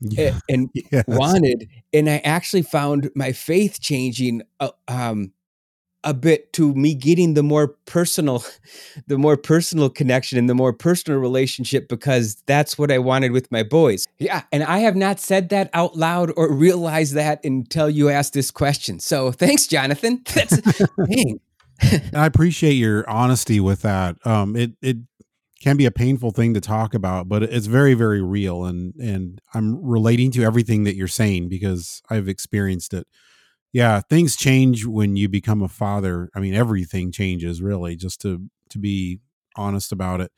yeah. 0.00 0.38
and, 0.48 0.70
yes. 0.74 1.04
wanted. 1.06 1.68
And 1.92 2.08
I 2.08 2.18
actually 2.18 2.62
found 2.62 3.10
my 3.14 3.32
faith 3.32 3.80
changing 3.80 4.42
uh, 4.60 4.70
um, 4.88 5.32
a 6.02 6.12
bit 6.12 6.52
to 6.52 6.74
me 6.74 6.94
getting 6.94 7.34
the 7.34 7.42
more 7.42 7.68
personal, 7.86 8.44
the 9.06 9.18
more 9.18 9.36
personal 9.36 9.88
connection 9.88 10.38
and 10.38 10.48
the 10.48 10.54
more 10.54 10.72
personal 10.72 11.18
relationship 11.18 11.88
because 11.88 12.36
that's 12.46 12.76
what 12.76 12.90
I 12.90 12.98
wanted 12.98 13.32
with 13.32 13.50
my 13.50 13.62
boys. 13.62 14.06
Yeah. 14.18 14.42
And 14.52 14.62
I 14.64 14.78
have 14.80 14.96
not 14.96 15.18
said 15.18 15.48
that 15.50 15.70
out 15.72 15.96
loud 15.96 16.32
or 16.36 16.52
realized 16.52 17.14
that 17.14 17.44
until 17.44 17.88
you 17.88 18.10
asked 18.10 18.34
this 18.34 18.50
question. 18.50 19.00
So 19.00 19.32
thanks, 19.32 19.66
Jonathan. 19.66 20.22
That's 20.34 20.60
dang. 21.08 21.40
I 22.14 22.26
appreciate 22.26 22.74
your 22.74 23.08
honesty 23.08 23.60
with 23.60 23.82
that. 23.82 24.16
Um, 24.26 24.56
it 24.56 24.72
it 24.82 24.98
can 25.60 25.76
be 25.76 25.86
a 25.86 25.90
painful 25.90 26.30
thing 26.30 26.54
to 26.54 26.60
talk 26.60 26.94
about, 26.94 27.28
but 27.28 27.42
it's 27.42 27.66
very, 27.66 27.94
very 27.94 28.22
real. 28.22 28.64
And 28.64 28.94
and 28.96 29.40
I'm 29.54 29.82
relating 29.84 30.30
to 30.32 30.44
everything 30.44 30.84
that 30.84 30.96
you're 30.96 31.08
saying 31.08 31.48
because 31.48 32.02
I've 32.10 32.28
experienced 32.28 32.94
it. 32.94 33.06
Yeah, 33.72 34.00
things 34.00 34.36
change 34.36 34.86
when 34.86 35.16
you 35.16 35.28
become 35.28 35.62
a 35.62 35.68
father. 35.68 36.30
I 36.34 36.40
mean, 36.40 36.54
everything 36.54 37.10
changes 37.10 37.60
really, 37.62 37.96
just 37.96 38.20
to 38.22 38.48
to 38.70 38.78
be 38.78 39.20
honest 39.56 39.92
about 39.92 40.20
it. 40.20 40.30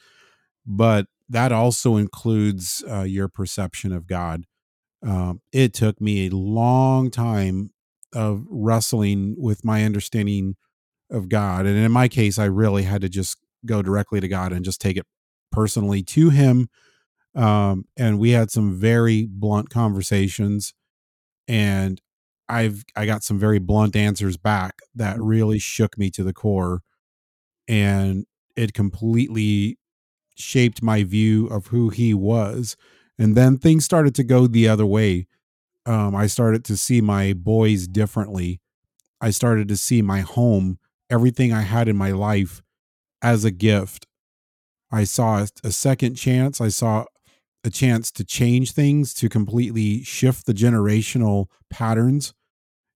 But 0.66 1.06
that 1.28 1.52
also 1.52 1.96
includes 1.96 2.84
uh, 2.90 3.02
your 3.02 3.28
perception 3.28 3.92
of 3.92 4.06
God. 4.06 4.44
Um, 5.06 5.40
it 5.52 5.74
took 5.74 6.00
me 6.00 6.26
a 6.26 6.30
long 6.30 7.10
time 7.10 7.70
of 8.12 8.44
wrestling 8.48 9.34
with 9.38 9.64
my 9.64 9.84
understanding 9.84 10.56
of 11.10 11.28
God, 11.28 11.66
and 11.66 11.76
in 11.76 11.92
my 11.92 12.08
case, 12.08 12.38
I 12.38 12.46
really 12.46 12.82
had 12.82 13.00
to 13.02 13.08
just 13.08 13.38
go 13.64 13.82
directly 13.82 14.20
to 14.20 14.28
God 14.28 14.52
and 14.52 14.64
just 14.64 14.80
take 14.80 14.96
it 14.96 15.06
personally 15.50 16.02
to 16.02 16.30
him. 16.30 16.68
Um, 17.34 17.84
and 17.96 18.18
we 18.18 18.30
had 18.30 18.50
some 18.50 18.78
very 18.78 19.26
blunt 19.30 19.68
conversations 19.68 20.72
and 21.48 22.00
I've 22.48 22.84
I 22.94 23.06
got 23.06 23.24
some 23.24 23.38
very 23.38 23.58
blunt 23.58 23.96
answers 23.96 24.36
back 24.36 24.78
that 24.94 25.16
mm. 25.16 25.20
really 25.22 25.58
shook 25.58 25.98
me 25.98 26.10
to 26.10 26.22
the 26.22 26.32
core 26.32 26.82
and 27.68 28.24
it 28.56 28.72
completely 28.72 29.78
shaped 30.36 30.82
my 30.82 31.02
view 31.02 31.46
of 31.48 31.68
who 31.68 31.88
he 31.88 32.14
was. 32.14 32.76
And 33.18 33.34
then 33.34 33.58
things 33.58 33.84
started 33.84 34.14
to 34.16 34.24
go 34.24 34.46
the 34.46 34.68
other 34.68 34.86
way. 34.86 35.26
Um, 35.84 36.14
I 36.14 36.26
started 36.26 36.64
to 36.66 36.76
see 36.76 37.00
my 37.00 37.32
boys 37.32 37.86
differently. 37.86 38.60
I 39.20 39.30
started 39.30 39.68
to 39.68 39.76
see 39.76 40.02
my 40.02 40.20
home, 40.20 40.78
everything 41.10 41.52
I 41.52 41.62
had 41.62 41.88
in 41.88 41.96
my 41.96 42.10
life 42.12 42.62
as 43.22 43.44
a 43.44 43.50
gift 43.50 44.06
I 44.90 45.04
saw 45.04 45.46
a, 45.64 45.70
second 45.72 46.14
chance. 46.14 46.60
I 46.60 46.68
saw 46.68 47.04
a 47.64 47.70
chance 47.70 48.10
to 48.12 48.24
change 48.24 48.72
things, 48.72 49.12
to 49.14 49.28
completely 49.28 50.02
shift 50.04 50.46
the 50.46 50.54
generational 50.54 51.46
patterns 51.70 52.34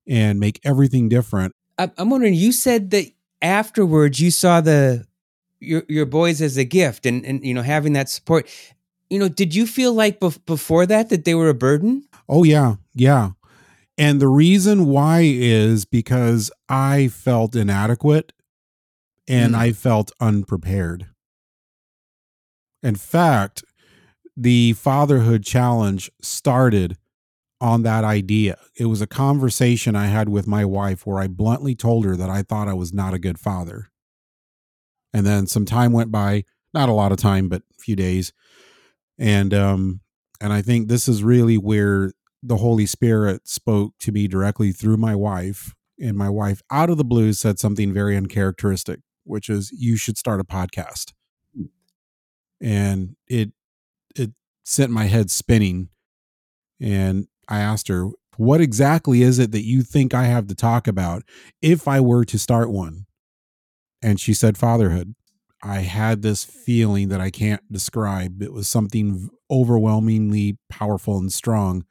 and 0.07 0.38
make 0.38 0.61
everything 0.64 1.09
different. 1.09 1.55
I'm 1.79 2.11
wondering, 2.11 2.35
you 2.35 2.52
said 2.52 2.90
that 2.90 3.07
afterwards 3.43 4.21
you 4.21 4.31
saw 4.31 4.61
the 4.61 5.07
your 5.61 5.83
your 5.88 6.07
boys 6.07 6.40
as 6.40 6.57
a 6.57 6.64
gift 6.64 7.07
and 7.07 7.25
and 7.25 7.45
you 7.45 7.55
know 7.55 7.62
having 7.62 7.95
that 7.95 8.09
support. 8.09 8.49
You 9.09 9.19
know, 9.19 9.29
did 9.29 9.55
you 9.55 9.67
feel 9.67 9.93
like 9.93 10.21
bef- 10.21 10.45
before 10.47 10.87
that 10.87 11.09
that 11.09 11.25
they 11.25 11.35
were 11.35 11.49
a 11.49 11.55
burden? 11.55 12.05
Oh 12.29 12.45
yeah, 12.45 12.76
yeah. 12.95 13.31
And 14.00 14.19
the 14.19 14.28
reason 14.28 14.87
why 14.87 15.21
is 15.25 15.85
because 15.85 16.50
I 16.71 17.09
felt 17.09 17.54
inadequate 17.54 18.33
and 19.28 19.52
mm. 19.52 19.59
I 19.59 19.73
felt 19.73 20.11
unprepared. 20.19 21.09
In 22.83 22.95
fact, 22.95 23.62
the 24.35 24.73
fatherhood 24.73 25.45
challenge 25.45 26.11
started 26.23 26.97
on 27.61 27.83
that 27.83 28.02
idea. 28.02 28.57
It 28.75 28.87
was 28.87 29.02
a 29.02 29.07
conversation 29.07 29.95
I 29.95 30.07
had 30.07 30.30
with 30.30 30.47
my 30.47 30.64
wife 30.64 31.04
where 31.04 31.21
I 31.21 31.26
bluntly 31.26 31.75
told 31.75 32.07
her 32.07 32.16
that 32.16 32.30
I 32.30 32.40
thought 32.40 32.69
I 32.69 32.73
was 32.73 32.95
not 32.95 33.12
a 33.12 33.19
good 33.19 33.38
father. 33.38 33.90
And 35.12 35.26
then 35.26 35.47
some 35.47 35.66
time 35.66 35.92
went 35.92 36.11
by, 36.11 36.45
not 36.73 36.88
a 36.88 36.95
lot 36.95 37.12
of 37.12 37.19
time, 37.19 37.50
but 37.50 37.64
a 37.78 37.83
few 37.83 37.97
days. 37.97 38.33
And 39.19 39.52
um 39.52 40.00
and 40.40 40.54
I 40.54 40.62
think 40.62 40.88
this 40.88 41.07
is 41.07 41.23
really 41.23 41.59
where 41.59 42.12
the 42.42 42.56
Holy 42.56 42.87
Spirit 42.87 43.47
spoke 43.47 43.94
to 44.00 44.12
me 44.12 44.26
directly 44.28 44.73
through 44.73 44.97
my 44.97 45.14
wife. 45.14 45.75
And 45.99 46.16
my 46.16 46.30
wife, 46.30 46.62
out 46.70 46.88
of 46.88 46.97
the 46.97 47.04
blue, 47.04 47.32
said 47.35 47.59
something 47.59 47.92
very 47.92 48.16
uncharacteristic, 48.16 49.00
which 49.25 49.50
is, 49.50 49.70
You 49.73 49.97
should 49.97 50.16
start 50.16 50.40
a 50.40 50.44
podcast. 50.44 51.12
And 52.62 53.16
it, 53.26 53.52
it 54.14 54.32
sent 54.64 54.90
my 54.90 55.04
head 55.04 55.30
spinning. 55.30 55.90
And 56.80 57.28
I 57.49 57.61
asked 57.61 57.88
her, 57.88 58.09
What 58.38 58.62
exactly 58.62 59.23
is 59.23 59.38
it 59.38 59.52
that 59.52 59.64
you 59.64 59.82
think 59.82 60.14
I 60.14 60.25
have 60.25 60.47
to 60.47 60.54
talk 60.54 60.88
about 60.88 61.23
if 61.61 61.87
I 61.87 62.00
were 62.00 62.25
to 62.25 62.38
start 62.38 62.70
one? 62.70 63.06
And 64.00 64.18
she 64.18 64.32
said, 64.32 64.56
Fatherhood. 64.56 65.14
I 65.62 65.80
had 65.80 66.23
this 66.23 66.42
feeling 66.42 67.09
that 67.09 67.20
I 67.20 67.28
can't 67.28 67.61
describe. 67.70 68.40
It 68.40 68.54
was 68.54 68.66
something 68.66 69.28
overwhelmingly 69.50 70.56
powerful 70.70 71.18
and 71.18 71.30
strong 71.30 71.85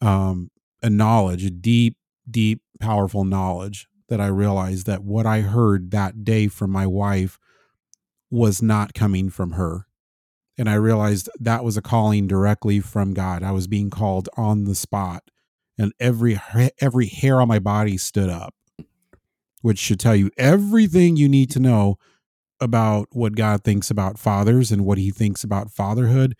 um, 0.00 0.50
a 0.82 0.90
knowledge, 0.90 1.44
a 1.44 1.50
deep, 1.50 1.96
deep, 2.30 2.60
powerful 2.80 3.24
knowledge 3.24 3.88
that 4.08 4.20
I 4.20 4.26
realized 4.26 4.86
that 4.86 5.02
what 5.02 5.26
I 5.26 5.40
heard 5.40 5.90
that 5.90 6.24
day 6.24 6.48
from 6.48 6.70
my 6.70 6.86
wife 6.86 7.38
was 8.30 8.62
not 8.62 8.94
coming 8.94 9.30
from 9.30 9.52
her. 9.52 9.86
And 10.58 10.68
I 10.68 10.74
realized 10.74 11.28
that 11.38 11.64
was 11.64 11.76
a 11.76 11.82
calling 11.82 12.26
directly 12.26 12.80
from 12.80 13.12
God. 13.14 13.42
I 13.42 13.52
was 13.52 13.66
being 13.66 13.90
called 13.90 14.28
on 14.36 14.64
the 14.64 14.74
spot, 14.74 15.24
and 15.78 15.92
every 16.00 16.40
every 16.80 17.06
hair 17.06 17.42
on 17.42 17.48
my 17.48 17.58
body 17.58 17.98
stood 17.98 18.30
up, 18.30 18.54
which 19.60 19.78
should 19.78 20.00
tell 20.00 20.16
you 20.16 20.30
everything 20.38 21.16
you 21.16 21.28
need 21.28 21.50
to 21.50 21.60
know 21.60 21.98
about 22.58 23.08
what 23.10 23.36
God 23.36 23.64
thinks 23.64 23.90
about 23.90 24.18
fathers 24.18 24.72
and 24.72 24.86
what 24.86 24.96
he 24.96 25.10
thinks 25.10 25.44
about 25.44 25.70
fatherhood 25.70 26.34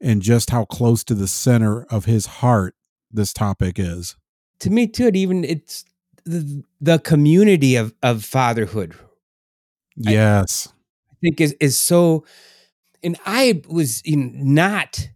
and 0.00 0.22
just 0.22 0.48
how 0.48 0.64
close 0.64 1.04
to 1.04 1.14
the 1.14 1.28
center 1.28 1.84
of 1.90 2.06
his 2.06 2.24
heart 2.26 2.74
this 3.10 3.32
topic 3.32 3.78
is. 3.78 4.16
To 4.60 4.70
me, 4.70 4.86
too, 4.86 5.06
it 5.06 5.16
even 5.16 5.44
it's 5.44 5.84
the, 6.24 6.62
the 6.80 6.98
community 6.98 7.76
of 7.76 7.94
of 8.02 8.24
fatherhood. 8.24 8.94
Yes, 9.96 10.68
I, 10.68 11.12
I 11.12 11.14
think 11.22 11.40
is 11.40 11.54
is 11.60 11.78
so. 11.78 12.24
And 13.02 13.16
I 13.24 13.62
was 13.66 14.02
in 14.04 14.54
not 14.54 15.08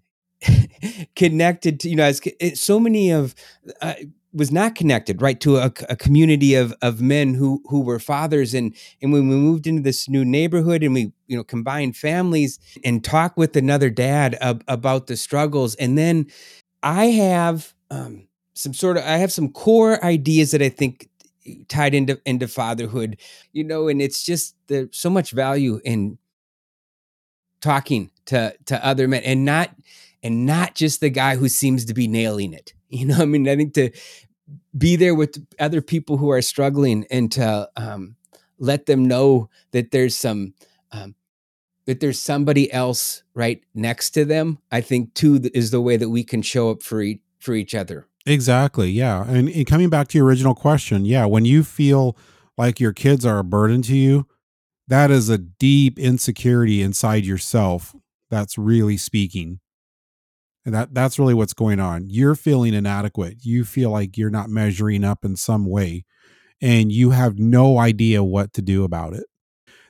connected 1.17 1.81
to 1.81 1.89
you 1.89 1.97
know 1.97 2.05
as 2.05 2.21
so 2.55 2.81
many 2.81 3.11
of 3.11 3.35
uh, 3.81 3.95
was 4.33 4.51
not 4.51 4.75
connected 4.75 5.23
right 5.23 5.41
to 5.41 5.57
a, 5.57 5.73
a, 5.89 5.97
community 5.97 6.55
of 6.55 6.75
of 6.83 7.01
men 7.01 7.35
who 7.35 7.63
who 7.69 7.81
were 7.81 7.99
fathers 7.99 8.53
and 8.55 8.75
and 9.01 9.13
when 9.13 9.29
we 9.29 9.37
moved 9.37 9.67
into 9.67 9.83
this 9.83 10.09
new 10.09 10.25
neighborhood 10.25 10.83
and 10.83 10.95
we 10.95 11.13
you 11.27 11.37
know 11.37 11.45
combined 11.45 11.97
families 11.97 12.59
and 12.85 13.05
talk 13.05 13.37
with 13.37 13.57
another 13.57 13.91
dad 13.91 14.37
ab- 14.41 14.65
about 14.67 15.07
the 15.07 15.17
struggles 15.17 15.75
and 15.77 15.97
then 15.97 16.27
I 16.83 17.07
have 17.07 17.74
um, 17.95 18.29
some 18.55 18.75
sort 18.75 18.97
of 18.97 19.05
I 19.05 19.17
have 19.19 19.33
some 19.33 19.51
core 19.51 20.03
ideas 20.05 20.51
that 20.53 20.63
I 20.63 20.69
think 20.69 21.09
tied 21.69 21.95
into 21.95 22.21
into 22.25 22.49
fatherhood, 22.49 23.19
you 23.53 23.65
know, 23.65 23.89
and 23.89 24.01
it's 24.01 24.25
just 24.25 24.57
there's 24.67 24.89
so 24.93 25.11
much 25.11 25.33
value 25.33 25.81
in 25.85 26.19
talking 27.61 28.11
to 28.27 28.55
to 28.67 28.85
other 28.85 29.09
men 29.09 29.23
and 29.25 29.45
not 29.45 29.71
and 30.23 30.47
not 30.47 30.75
just 30.75 31.01
the 31.01 31.11
guy 31.11 31.37
who 31.37 31.49
seems 31.49 31.85
to 31.85 31.95
be 31.95 32.09
nailing 32.09 32.53
it. 32.53 32.73
You 32.95 33.07
know, 33.07 33.17
I 33.19 33.25
mean, 33.25 33.49
I 33.49 33.57
think 33.57 33.75
to 33.75 33.91
be 34.79 34.95
there 34.95 35.17
with 35.17 35.45
other 35.59 35.83
people 35.83 36.17
who 36.17 36.31
are 36.31 36.41
struggling 36.41 37.05
and 37.11 37.33
to 37.33 37.69
um, 37.75 38.15
let 38.57 38.87
them 38.87 39.09
know 39.09 39.51
that 39.73 39.91
there's 39.91 40.17
some 40.17 40.55
um, 40.93 41.17
that 41.87 41.99
there's 41.99 42.21
somebody 42.21 42.73
else 42.73 43.25
right 43.35 43.65
next 43.75 44.11
to 44.11 44.25
them. 44.25 44.59
I 44.71 44.81
think 44.81 45.13
too 45.15 45.41
is 45.55 45.73
the 45.73 45.81
way 45.81 45.97
that 45.97 46.09
we 46.09 46.23
can 46.23 46.41
show 46.41 46.71
up 46.71 46.85
for 46.85 47.03
each 47.03 47.24
for 47.45 47.55
each 47.55 47.75
other. 47.75 48.09
Exactly. 48.27 48.91
Yeah. 48.91 49.25
And, 49.29 49.49
and 49.49 49.67
coming 49.67 49.91
back 49.91 50.09
to 50.09 50.19
your 50.19 50.27
original 50.27 50.55
question, 50.55 51.05
yeah, 51.05 51.27
when 51.27 51.45
you 51.45 51.63
feel 51.63 52.17
like 52.57 52.81
your 52.81 52.93
kids 52.93 53.27
are 53.27 53.39
a 53.39 53.45
burden 53.45 53.83
to 53.83 53.97
you, 53.97 54.27
that 54.89 55.11
is 55.11 55.29
a 55.29 55.39
deep 55.39 55.99
insecurity 55.99 56.83
inside 56.83 57.25
yourself 57.25 57.95
that's 58.31 58.57
really 58.59 58.97
speaking. 58.97 59.61
And 60.65 60.75
that 60.75 60.95
that's 60.95 61.19
really 61.19 61.35
what's 61.35 61.53
going 61.53 61.79
on. 61.79 62.07
You're 62.09 62.35
feeling 62.35 62.73
inadequate. 62.73 63.45
You 63.45 63.65
feel 63.65 63.91
like 63.91 64.17
you're 64.17 64.31
not 64.31 64.49
measuring 64.49 65.05
up 65.05 65.25
in 65.25 65.37
some 65.37 65.67
way 65.67 66.07
and 66.63 66.91
you 66.91 67.11
have 67.11 67.39
no 67.39 67.79
idea 67.79 68.25
what 68.25 68.55
to 68.55 68.63
do 68.63 68.85
about 68.85 69.13
it. 69.13 69.25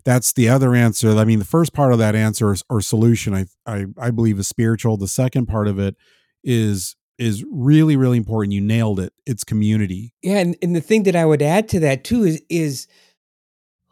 That's 0.05 0.33
the 0.33 0.49
other 0.49 0.75
answer. 0.75 1.17
I 1.17 1.25
mean, 1.25 1.39
the 1.39 1.45
first 1.45 1.73
part 1.73 1.93
of 1.93 1.99
that 2.01 2.17
answer 2.17 2.53
is, 2.53 2.65
or 2.69 2.81
solution, 2.81 3.35
I, 3.35 3.47
I 3.65 3.87
I 3.97 4.11
believe 4.11 4.39
is 4.39 4.49
spiritual. 4.49 4.97
The 4.97 5.09
second 5.09 5.47
part 5.47 5.69
of 5.69 5.79
it 5.79 5.97
is 6.43 6.97
is 7.19 7.45
really 7.51 7.97
really 7.97 8.17
important. 8.19 8.53
You 8.53 8.61
nailed 8.61 9.01
it. 9.01 9.13
It's 9.27 9.45
community. 9.45 10.15
Yeah 10.23 10.39
and, 10.39 10.57
and 10.63 10.75
the 10.75 10.81
thing 10.81 11.05
that 11.05 11.17
i 11.17 11.25
would 11.25 11.43
add 11.43 11.69
to 11.71 11.81
that 11.81 12.05
too 12.05 12.25
is 12.25 12.43
is 12.49 12.87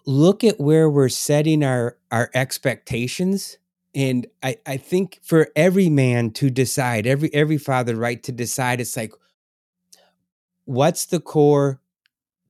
look 0.07 0.43
at 0.45 0.59
where 0.61 0.91
we're 0.91 1.09
setting 1.09 1.63
our 1.65 1.97
our 2.11 2.31
expectations. 2.35 3.59
And 3.95 4.27
i 4.43 4.57
i 4.67 4.77
think 4.77 5.21
for 5.23 5.49
every 5.55 5.89
man 5.89 6.31
to 6.33 6.51
decide 6.51 7.07
every 7.07 7.33
every 7.35 7.59
father 7.59 7.95
right 7.97 8.23
to 8.23 8.33
decide 8.33 8.81
it's 8.81 8.97
like 8.97 9.13
what's 10.65 11.07
the 11.07 11.21
core 11.21 11.81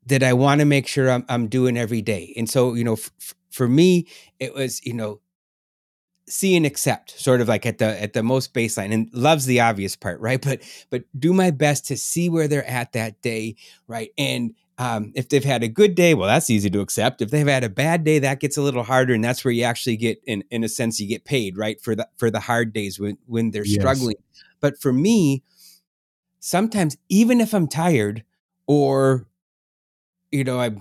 that 0.07 0.23
i 0.23 0.33
want 0.33 0.61
to 0.61 0.65
make 0.65 0.87
sure 0.87 1.11
i'm, 1.11 1.25
I'm 1.29 1.49
doing 1.49 1.77
every 1.77 2.03
day? 2.03 2.33
And 2.37 2.49
so 2.49 2.75
you 2.75 2.85
know 2.85 2.95
f- 2.95 3.35
for 3.51 3.67
me 3.69 4.07
it 4.39 4.55
was 4.55 4.85
you 4.87 4.93
know 4.95 5.21
see 6.29 6.57
and 6.57 6.65
accept 6.65 7.19
sort 7.19 7.41
of 7.41 7.49
like 7.49 7.67
at 7.67 7.79
the 7.79 8.01
at 8.01 8.13
the 8.13 8.23
most 8.23 8.55
baseline 8.55 8.93
and 8.93 9.09
loves 9.13 9.47
the 9.47 9.61
obvious 9.61 9.97
part 9.97 10.21
right? 10.21 10.41
But 10.41 10.63
but 10.91 11.05
do 11.19 11.33
my 11.33 11.51
best 11.51 11.87
to 11.87 11.97
see 11.97 12.29
where 12.29 12.49
they're 12.49 12.69
at 12.69 12.93
that 12.93 13.21
day 13.23 13.57
right? 13.87 14.11
And 14.17 14.55
um, 14.79 15.13
if 15.15 15.29
they've 15.29 15.45
had 15.45 15.63
a 15.63 15.69
good 15.69 15.95
day 15.95 16.15
well 16.15 16.29
that's 16.29 16.51
easy 16.51 16.71
to 16.71 16.81
accept. 16.81 17.23
If 17.23 17.31
they've 17.31 17.47
had 17.47 17.65
a 17.65 17.69
bad 17.69 18.05
day 18.05 18.19
that 18.21 18.41
gets 18.41 18.57
a 18.57 18.63
little 18.63 18.83
harder 18.83 19.15
and 19.15 19.23
that's 19.23 19.45
where 19.45 19.53
you 19.53 19.65
actually 19.65 19.97
get 19.97 20.23
in 20.27 20.45
in 20.51 20.65
a 20.65 20.69
sense 20.69 21.01
you 21.01 21.09
get 21.09 21.25
paid 21.25 21.57
right 21.57 21.81
for 21.81 21.95
the 21.95 22.09
for 22.17 22.31
the 22.31 22.41
hard 22.41 22.73
days 22.73 22.99
when 22.99 23.19
when 23.27 23.51
they're 23.51 23.65
yes. 23.65 23.81
struggling. 23.81 24.17
But 24.61 24.81
for 24.81 24.93
me 24.93 25.43
sometimes 26.43 26.97
even 27.09 27.41
if 27.41 27.55
i'm 27.55 27.69
tired 27.69 28.25
or 28.67 29.27
you 30.33 30.43
know 30.43 30.59
i'm 30.59 30.81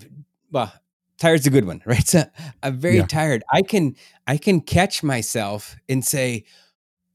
well 0.51 0.73
tired's 1.21 1.45
a 1.45 1.51
good 1.51 1.65
one, 1.65 1.81
right? 1.86 2.07
So 2.07 2.23
I'm 2.63 2.79
very 2.79 2.97
yeah. 2.97 3.05
tired. 3.05 3.43
I 3.51 3.62
can 3.62 3.95
I 4.27 4.38
can 4.38 4.62
catch 4.62 5.03
myself 5.03 5.75
and 5.88 6.03
say, 6.03 6.45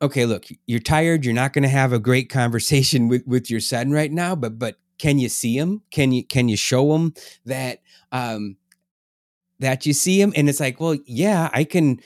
okay, 0.00 0.24
look, 0.24 0.46
you're 0.66 0.80
tired. 0.80 1.24
You're 1.24 1.34
not 1.34 1.52
going 1.52 1.64
to 1.64 1.68
have 1.68 1.92
a 1.92 1.98
great 1.98 2.30
conversation 2.30 3.08
with 3.08 3.26
with 3.26 3.50
your 3.50 3.60
son 3.60 3.90
right 3.90 4.12
now, 4.12 4.34
but 4.34 4.58
but 4.58 4.76
can 4.98 5.18
you 5.18 5.28
see 5.28 5.58
him? 5.58 5.82
Can 5.90 6.12
you 6.12 6.24
can 6.24 6.48
you 6.48 6.56
show 6.56 6.94
him 6.94 7.14
that 7.44 7.80
um 8.12 8.56
that 9.58 9.84
you 9.84 9.92
see 9.92 10.20
him? 10.20 10.32
And 10.36 10.48
it's 10.48 10.60
like, 10.60 10.80
well, 10.80 10.96
yeah, 11.06 11.50
I 11.52 11.64
can 11.64 12.00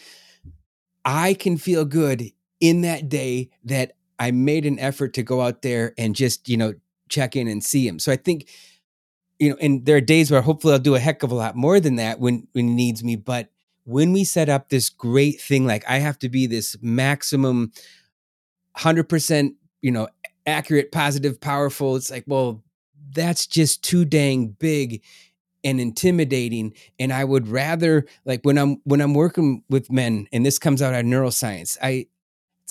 I 1.05 1.35
can 1.35 1.57
feel 1.57 1.85
good 1.85 2.25
in 2.61 2.83
that 2.83 3.09
day 3.09 3.51
that 3.65 3.93
I 4.19 4.33
made 4.33 4.67
an 4.67 4.79
effort 4.79 5.15
to 5.15 5.23
go 5.23 5.41
out 5.41 5.63
there 5.63 5.95
and 5.97 6.15
just, 6.15 6.49
you 6.49 6.59
know, 6.59 6.75
check 7.09 7.37
in 7.37 7.49
and 7.49 7.65
see 7.65 7.89
him. 7.89 7.99
So 7.99 8.13
I 8.13 8.17
think 8.17 8.49
you 9.41 9.51
know, 9.51 9.57
and 9.61 9.85
there 9.87 9.97
are 9.97 10.03
days 10.03 10.31
where 10.31 10.43
hopefully 10.43 10.75
I'll 10.75 10.79
do 10.79 10.95
a 10.95 11.01
heck 11.01 11.23
of 11.23 11.33
a 11.33 11.35
lot 11.35 11.57
more 11.57 11.81
than 11.81 11.97
that 11.97 12.21
when 12.21 12.47
when 12.53 12.69
he 12.69 12.75
needs 12.75 13.03
me. 13.03 13.17
But 13.17 13.49
when 13.85 14.13
we 14.13 14.23
set 14.23 14.49
up 14.49 14.69
this 14.69 14.91
great 14.91 15.41
thing, 15.41 15.67
like 15.67 15.83
I 15.89 15.99
have 15.99 16.19
to 16.21 16.29
be 16.29 16.47
this 16.47 16.77
maximum, 16.83 17.73
hundred 18.77 19.09
percent, 19.09 19.55
you 19.81 19.91
know, 19.91 20.09
accurate, 20.47 20.93
positive, 20.93 21.41
powerful. 21.41 21.97
It's 21.97 22.11
like, 22.11 22.25
well, 22.27 22.63
that's 23.13 23.47
just 23.47 23.83
too 23.83 24.05
dang 24.05 24.49
big 24.49 25.03
and 25.63 25.79
intimidating 25.81 26.73
and 26.99 27.13
i 27.13 27.23
would 27.23 27.47
rather 27.47 28.07
like 28.25 28.41
when 28.45 28.57
i'm 28.57 28.81
when 28.85 29.01
i'm 29.03 29.13
working 29.13 29.63
with 29.69 29.91
men 29.91 30.27
and 30.33 30.47
this 30.47 30.59
comes 30.59 30.81
out 30.81 30.95
of 30.95 31.05
neuroscience 31.05 31.77
i 31.83 32.07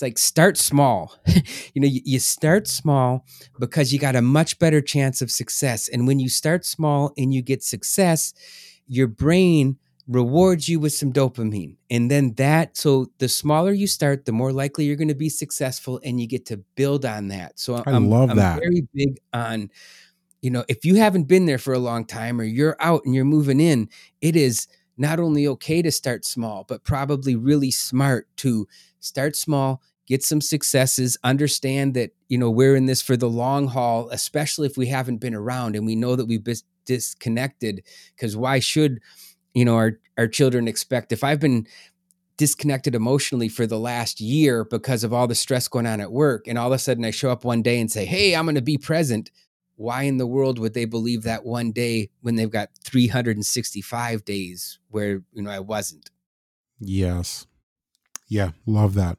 it's 0.00 0.02
like 0.02 0.18
start 0.18 0.56
small. 0.56 1.14
you 1.74 1.80
know, 1.80 1.86
you, 1.86 2.00
you, 2.04 2.18
start 2.18 2.66
small 2.66 3.26
because 3.58 3.92
you 3.92 3.98
got 3.98 4.16
a 4.16 4.22
much 4.22 4.58
better 4.58 4.80
chance 4.80 5.20
of 5.20 5.30
success. 5.30 5.88
And 5.88 6.06
when 6.06 6.18
you 6.18 6.30
start 6.30 6.64
small 6.64 7.12
and 7.18 7.34
you 7.34 7.42
get 7.42 7.62
success, 7.62 8.32
your 8.86 9.06
brain 9.06 9.76
rewards 10.08 10.68
you 10.68 10.80
with 10.80 10.94
some 10.94 11.12
dopamine. 11.12 11.76
And 11.90 12.10
then 12.10 12.32
that, 12.34 12.76
so 12.76 13.10
the 13.18 13.28
smaller 13.28 13.72
you 13.72 13.86
start, 13.86 14.24
the 14.24 14.32
more 14.32 14.52
likely 14.52 14.86
you're 14.86 14.96
going 14.96 15.08
to 15.08 15.14
be 15.14 15.28
successful 15.28 16.00
and 16.02 16.18
you 16.18 16.26
get 16.26 16.46
to 16.46 16.56
build 16.76 17.04
on 17.04 17.28
that. 17.28 17.58
So 17.58 17.76
I 17.76 17.82
I'm, 17.86 18.08
love 18.08 18.30
I'm 18.30 18.36
that. 18.38 18.58
very 18.58 18.86
big 18.94 19.18
on, 19.34 19.70
you 20.40 20.50
know, 20.50 20.64
if 20.68 20.84
you 20.84 20.96
haven't 20.96 21.24
been 21.24 21.44
there 21.44 21.58
for 21.58 21.74
a 21.74 21.78
long 21.78 22.06
time 22.06 22.40
or 22.40 22.44
you're 22.44 22.76
out 22.80 23.02
and 23.04 23.14
you're 23.14 23.26
moving 23.26 23.60
in, 23.60 23.90
it 24.22 24.34
is 24.34 24.66
not 24.96 25.20
only 25.20 25.46
okay 25.46 25.82
to 25.82 25.92
start 25.92 26.24
small, 26.24 26.64
but 26.66 26.84
probably 26.84 27.36
really 27.36 27.70
smart 27.70 28.26
to 28.36 28.66
start 29.00 29.36
small, 29.36 29.82
get 30.10 30.24
some 30.24 30.40
successes, 30.40 31.16
understand 31.22 31.94
that, 31.94 32.10
you 32.28 32.36
know, 32.36 32.50
we're 32.50 32.74
in 32.74 32.86
this 32.86 33.00
for 33.00 33.16
the 33.16 33.28
long 33.28 33.68
haul, 33.68 34.10
especially 34.10 34.66
if 34.66 34.76
we 34.76 34.88
haven't 34.88 35.18
been 35.18 35.36
around 35.36 35.76
and 35.76 35.86
we 35.86 35.94
know 35.94 36.16
that 36.16 36.26
we've 36.26 36.42
been 36.42 36.56
disconnected. 36.84 37.84
Because 38.16 38.36
why 38.36 38.58
should, 38.58 38.98
you 39.54 39.64
know, 39.64 39.76
our, 39.76 40.00
our 40.18 40.26
children 40.26 40.66
expect 40.66 41.12
if 41.12 41.22
I've 41.22 41.38
been 41.38 41.64
disconnected 42.36 42.96
emotionally 42.96 43.48
for 43.48 43.68
the 43.68 43.78
last 43.78 44.20
year 44.20 44.64
because 44.64 45.04
of 45.04 45.12
all 45.12 45.28
the 45.28 45.34
stress 45.36 45.68
going 45.68 45.86
on 45.86 46.00
at 46.00 46.10
work, 46.10 46.48
and 46.48 46.58
all 46.58 46.66
of 46.66 46.72
a 46.72 46.78
sudden 46.78 47.04
I 47.04 47.12
show 47.12 47.30
up 47.30 47.44
one 47.44 47.62
day 47.62 47.80
and 47.80 47.90
say, 47.90 48.04
Hey, 48.04 48.34
I'm 48.34 48.46
going 48.46 48.56
to 48.56 48.62
be 48.62 48.78
present. 48.78 49.30
Why 49.76 50.02
in 50.02 50.16
the 50.16 50.26
world 50.26 50.58
would 50.58 50.74
they 50.74 50.86
believe 50.86 51.22
that 51.22 51.44
one 51.44 51.70
day 51.70 52.10
when 52.20 52.34
they've 52.34 52.50
got 52.50 52.70
365 52.82 54.24
days 54.24 54.80
where, 54.88 55.22
you 55.32 55.42
know, 55.42 55.50
I 55.50 55.60
wasn't? 55.60 56.10
Yes. 56.80 57.46
Yeah, 58.26 58.50
love 58.66 58.94
that. 58.94 59.16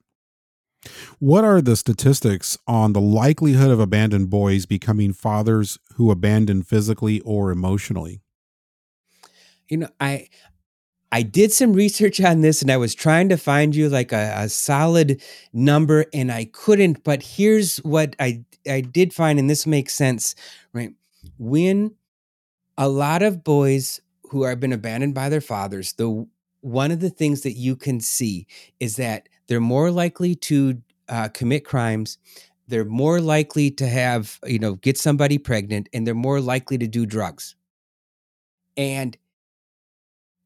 What 1.19 1.43
are 1.43 1.61
the 1.61 1.75
statistics 1.75 2.57
on 2.67 2.93
the 2.93 3.01
likelihood 3.01 3.69
of 3.69 3.79
abandoned 3.79 4.29
boys 4.29 4.65
becoming 4.65 5.13
fathers 5.13 5.77
who 5.95 6.09
abandon 6.09 6.63
physically 6.63 7.19
or 7.21 7.51
emotionally? 7.51 8.21
You 9.69 9.77
know, 9.77 9.89
I 9.99 10.27
I 11.11 11.23
did 11.23 11.51
some 11.51 11.73
research 11.73 12.21
on 12.21 12.41
this 12.41 12.61
and 12.61 12.71
I 12.71 12.77
was 12.77 12.95
trying 12.95 13.29
to 13.29 13.37
find 13.37 13.75
you 13.75 13.89
like 13.89 14.11
a, 14.11 14.33
a 14.37 14.49
solid 14.49 15.21
number 15.53 16.05
and 16.13 16.31
I 16.31 16.45
couldn't, 16.45 17.03
but 17.03 17.21
here's 17.21 17.77
what 17.77 18.15
I 18.19 18.43
I 18.69 18.81
did 18.81 19.13
find, 19.13 19.39
and 19.39 19.49
this 19.49 19.65
makes 19.65 19.93
sense, 19.93 20.35
right? 20.73 20.93
When 21.37 21.95
a 22.77 22.87
lot 22.87 23.21
of 23.21 23.43
boys 23.43 24.01
who 24.29 24.43
have 24.43 24.59
been 24.59 24.73
abandoned 24.73 25.13
by 25.13 25.29
their 25.29 25.41
fathers, 25.41 25.93
the 25.93 26.27
one 26.61 26.91
of 26.91 26.99
the 26.99 27.09
things 27.09 27.41
that 27.41 27.53
you 27.53 27.75
can 27.75 27.99
see 27.99 28.47
is 28.79 28.95
that 28.95 29.27
they're 29.51 29.59
more 29.59 29.91
likely 29.91 30.33
to 30.33 30.81
uh, 31.09 31.27
commit 31.27 31.65
crimes 31.65 32.17
they're 32.71 32.85
more 32.85 33.19
likely 33.19 33.69
to 33.69 33.85
have 33.85 34.39
you 34.45 34.57
know 34.57 34.75
get 34.75 34.97
somebody 34.97 35.37
pregnant 35.37 35.89
and 35.93 36.07
they're 36.07 36.15
more 36.15 36.39
likely 36.39 36.77
to 36.77 36.87
do 36.87 37.05
drugs. 37.05 37.55
And 38.77 39.17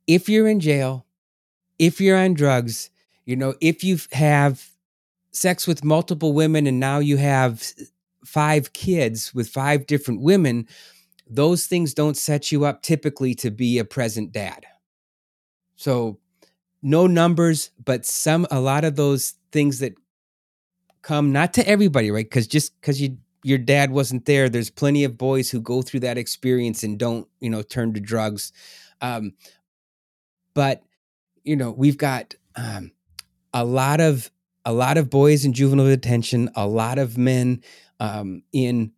if 0.08 0.28
you're 0.28 0.48
in 0.48 0.60
jail 0.60 1.06
if 1.78 2.02
you're 2.02 2.18
on 2.18 2.34
drugs 2.34 2.90
you 3.26 3.36
know 3.36 3.54
if 3.62 3.84
you 3.84 4.00
have 4.12 4.72
sex 5.32 5.68
with 5.68 5.84
multiple 5.84 6.34
women 6.34 6.66
and 6.66 6.80
now 6.80 6.98
you 6.98 7.18
have 7.18 7.64
five 8.26 8.74
kids 8.74 9.34
with 9.36 9.48
five 9.48 9.86
different 9.86 10.22
women 10.22 10.68
those 11.28 11.68
things 11.68 11.94
don't 11.94 12.18
set 12.18 12.52
you 12.52 12.66
up 12.66 12.82
typically 12.82 13.36
to 13.36 13.52
be 13.52 13.78
a 13.78 13.86
present 13.86 14.32
dad. 14.32 14.66
So 15.76 16.20
no 16.86 17.08
numbers, 17.08 17.72
but 17.84 18.06
some 18.06 18.46
a 18.52 18.60
lot 18.60 18.86
of 18.86 18.96
those 18.96 19.34
things 19.52 19.80
that 19.80 19.96
come 21.02 21.32
not 21.32 21.52
to 21.56 21.68
everybody, 21.68 22.12
right? 22.12 22.26
Because 22.26 22.46
just 22.46 22.80
because 22.80 23.02
you 23.02 23.18
your 23.44 23.58
dad 23.58 23.90
wasn't 23.90 24.26
there, 24.26 24.50
there's 24.50 24.70
plenty 24.70 25.04
of 25.04 25.18
boys 25.18 25.50
who 25.50 25.60
go 25.60 25.82
through 25.82 26.02
that 26.02 26.18
experience 26.18 26.84
and 26.84 27.00
don't, 27.00 27.28
you 27.40 27.50
know, 27.50 27.64
turn 27.64 27.94
to 27.96 28.00
drugs. 28.00 28.52
Um, 29.02 29.34
but 30.54 30.84
you 31.44 31.56
know, 31.56 31.72
we've 31.72 31.98
got 31.98 32.36
um, 32.56 32.92
a 33.52 33.66
lot 33.66 34.00
of 34.00 34.30
a 34.64 34.72
lot 34.72 34.98
of 34.98 35.10
boys 35.10 35.44
in 35.44 35.54
juvenile 35.54 35.88
detention, 35.88 36.52
a 36.56 36.68
lot 36.68 37.00
of 37.00 37.18
men 37.18 37.64
um, 38.00 38.44
in 38.54 38.92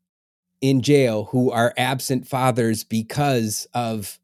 in 0.60 0.82
jail 0.82 1.24
who 1.32 1.52
are 1.52 1.74
absent 1.78 2.28
fathers 2.28 2.84
because 2.84 3.66
of 3.74 4.20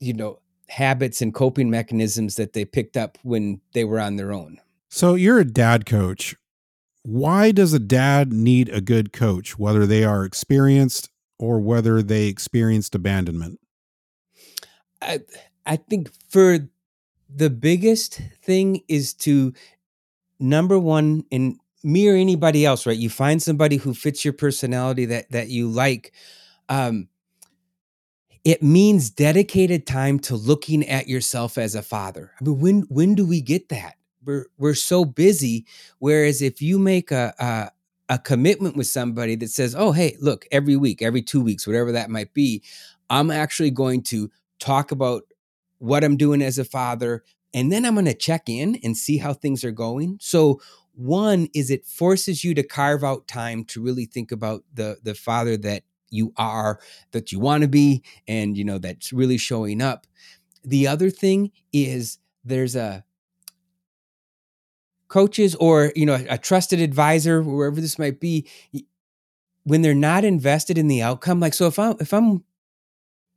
you 0.00 0.12
know 0.12 0.40
habits 0.68 1.22
and 1.22 1.34
coping 1.34 1.70
mechanisms 1.70 2.36
that 2.36 2.52
they 2.52 2.64
picked 2.64 2.96
up 2.96 3.18
when 3.22 3.60
they 3.72 3.84
were 3.84 4.00
on 4.00 4.16
their 4.16 4.32
own. 4.32 4.60
So 4.88 5.14
you're 5.14 5.40
a 5.40 5.44
dad 5.44 5.86
coach. 5.86 6.36
Why 7.02 7.52
does 7.52 7.72
a 7.72 7.78
dad 7.78 8.32
need 8.32 8.68
a 8.68 8.80
good 8.80 9.12
coach, 9.12 9.58
whether 9.58 9.86
they 9.86 10.02
are 10.04 10.24
experienced 10.24 11.10
or 11.38 11.60
whether 11.60 12.02
they 12.02 12.26
experienced 12.26 12.94
abandonment? 12.94 13.60
I 15.02 15.20
I 15.64 15.76
think 15.76 16.10
for 16.28 16.58
the 17.28 17.50
biggest 17.50 18.20
thing 18.42 18.82
is 18.88 19.14
to 19.14 19.52
number 20.38 20.78
one 20.78 21.24
in 21.30 21.58
me 21.82 22.08
or 22.08 22.14
anybody 22.14 22.64
else, 22.66 22.86
right? 22.86 22.96
You 22.96 23.10
find 23.10 23.40
somebody 23.40 23.76
who 23.76 23.94
fits 23.94 24.24
your 24.24 24.34
personality 24.34 25.04
that 25.06 25.30
that 25.30 25.48
you 25.48 25.68
like. 25.68 26.12
Um, 26.68 27.08
it 28.46 28.62
means 28.62 29.10
dedicated 29.10 29.88
time 29.88 30.20
to 30.20 30.36
looking 30.36 30.88
at 30.88 31.08
yourself 31.08 31.58
as 31.58 31.74
a 31.74 31.82
father. 31.82 32.30
I 32.40 32.44
mean, 32.44 32.60
when 32.60 32.80
when 32.82 33.16
do 33.16 33.26
we 33.26 33.40
get 33.40 33.70
that? 33.70 33.96
We're 34.24 34.46
we're 34.56 34.74
so 34.74 35.04
busy. 35.04 35.66
Whereas 35.98 36.40
if 36.40 36.62
you 36.62 36.78
make 36.78 37.10
a, 37.10 37.34
a 37.40 38.14
a 38.14 38.20
commitment 38.20 38.76
with 38.76 38.86
somebody 38.86 39.34
that 39.34 39.50
says, 39.50 39.74
"Oh, 39.76 39.90
hey, 39.90 40.16
look, 40.20 40.46
every 40.52 40.76
week, 40.76 41.02
every 41.02 41.22
two 41.22 41.40
weeks, 41.40 41.66
whatever 41.66 41.90
that 41.90 42.08
might 42.08 42.34
be, 42.34 42.62
I'm 43.10 43.32
actually 43.32 43.72
going 43.72 44.04
to 44.04 44.30
talk 44.60 44.92
about 44.92 45.24
what 45.78 46.04
I'm 46.04 46.16
doing 46.16 46.40
as 46.40 46.56
a 46.56 46.64
father, 46.64 47.24
and 47.52 47.72
then 47.72 47.84
I'm 47.84 47.94
going 47.94 48.06
to 48.06 48.14
check 48.14 48.48
in 48.48 48.78
and 48.84 48.96
see 48.96 49.18
how 49.18 49.34
things 49.34 49.64
are 49.64 49.72
going." 49.72 50.18
So 50.20 50.60
one 50.94 51.48
is 51.52 51.68
it 51.68 51.84
forces 51.84 52.44
you 52.44 52.54
to 52.54 52.62
carve 52.62 53.02
out 53.02 53.26
time 53.26 53.64
to 53.64 53.82
really 53.82 54.04
think 54.04 54.30
about 54.30 54.62
the 54.72 54.98
the 55.02 55.16
father 55.16 55.56
that 55.56 55.82
you 56.10 56.32
are, 56.36 56.80
that 57.12 57.32
you 57.32 57.40
want 57.40 57.62
to 57.62 57.68
be, 57.68 58.02
and 58.26 58.56
you 58.56 58.64
know 58.64 58.78
that's 58.78 59.12
really 59.12 59.38
showing 59.38 59.82
up. 59.82 60.06
The 60.64 60.88
other 60.88 61.10
thing 61.10 61.52
is 61.72 62.18
there's 62.44 62.76
a 62.76 63.04
coaches 65.08 65.54
or 65.56 65.92
you 65.94 66.04
know 66.04 66.24
a 66.28 66.38
trusted 66.38 66.80
advisor 66.80 67.42
wherever 67.42 67.80
this 67.80 67.98
might 67.98 68.18
be 68.18 68.48
when 69.64 69.82
they're 69.82 69.94
not 69.94 70.24
invested 70.24 70.76
in 70.78 70.88
the 70.88 71.00
outcome 71.00 71.38
like 71.38 71.54
so 71.54 71.66
if 71.66 71.78
i'm 71.78 71.96
if 72.00 72.12
i'm 72.12 72.42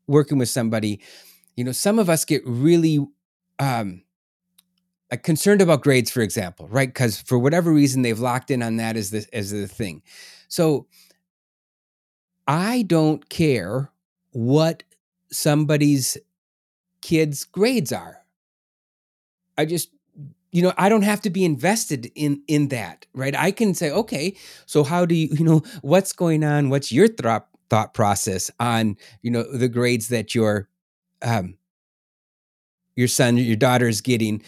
working 0.07 0.37
with 0.37 0.49
somebody 0.49 0.99
you 1.55 1.63
know 1.63 1.71
some 1.71 1.99
of 1.99 2.09
us 2.09 2.25
get 2.25 2.41
really 2.45 3.05
um 3.59 4.01
like 5.11 5.21
concerned 5.21 5.61
about 5.61 5.83
grades 5.83 6.09
for 6.09 6.21
example 6.21 6.67
right 6.69 6.89
because 6.89 7.21
for 7.21 7.37
whatever 7.37 7.71
reason 7.71 8.01
they've 8.01 8.19
locked 8.19 8.49
in 8.49 8.63
on 8.63 8.77
that 8.77 8.97
as 8.97 9.11
the 9.11 9.25
as 9.31 9.51
the 9.51 9.67
thing 9.67 10.01
so 10.47 10.87
I 12.49 12.81
don't 12.81 13.29
care 13.29 13.91
what 14.31 14.81
somebody's 15.31 16.17
kids' 17.03 17.45
grades 17.45 17.93
are. 17.93 18.25
I 19.55 19.65
just 19.65 19.91
you 20.51 20.63
know 20.63 20.73
i 20.79 20.89
don't 20.89 21.03
have 21.03 21.21
to 21.21 21.29
be 21.29 21.45
invested 21.45 22.11
in 22.15 22.41
in 22.47 22.69
that 22.69 23.05
right? 23.13 23.35
I 23.35 23.51
can 23.51 23.75
say 23.75 23.91
okay 23.91 24.35
so 24.65 24.83
how 24.83 25.05
do 25.05 25.13
you 25.13 25.27
you 25.37 25.45
know 25.45 25.61
what's 25.81 26.11
going 26.11 26.43
on? 26.43 26.69
What's 26.69 26.91
your 26.91 27.07
thought 27.07 27.47
thought 27.69 27.93
process 27.93 28.49
on 28.59 28.97
you 29.21 29.29
know 29.29 29.43
the 29.43 29.69
grades 29.69 30.07
that 30.07 30.33
your 30.33 30.67
um 31.21 31.55
your 32.95 33.07
son 33.07 33.37
your 33.37 33.57
daughter 33.57 33.87
is 33.87 34.01
getting? 34.01 34.41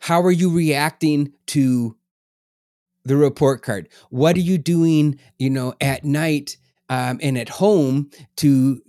How 0.00 0.22
are 0.22 0.32
you 0.32 0.50
reacting 0.50 1.32
to 1.48 1.96
the 3.04 3.16
report 3.16 3.62
card? 3.62 3.88
What 4.10 4.34
are 4.36 4.40
you 4.40 4.58
doing 4.58 5.20
you 5.38 5.50
know 5.50 5.74
at 5.80 6.04
night 6.04 6.56
um, 6.88 7.18
and 7.22 7.38
at 7.38 7.48
home 7.48 8.10
to 8.36 8.80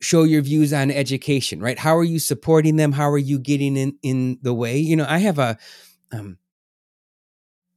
show 0.00 0.24
your 0.24 0.42
views 0.42 0.72
on 0.72 0.90
education 0.90 1.60
right? 1.60 1.78
How 1.78 1.96
are 1.96 2.04
you 2.04 2.18
supporting 2.18 2.76
them? 2.76 2.92
How 2.92 3.10
are 3.10 3.18
you 3.18 3.38
getting 3.38 3.76
in 3.76 3.96
in 4.02 4.38
the 4.42 4.54
way? 4.54 4.78
You 4.78 4.96
know 4.96 5.06
i 5.08 5.18
have 5.18 5.38
a 5.38 5.56
um 6.12 6.38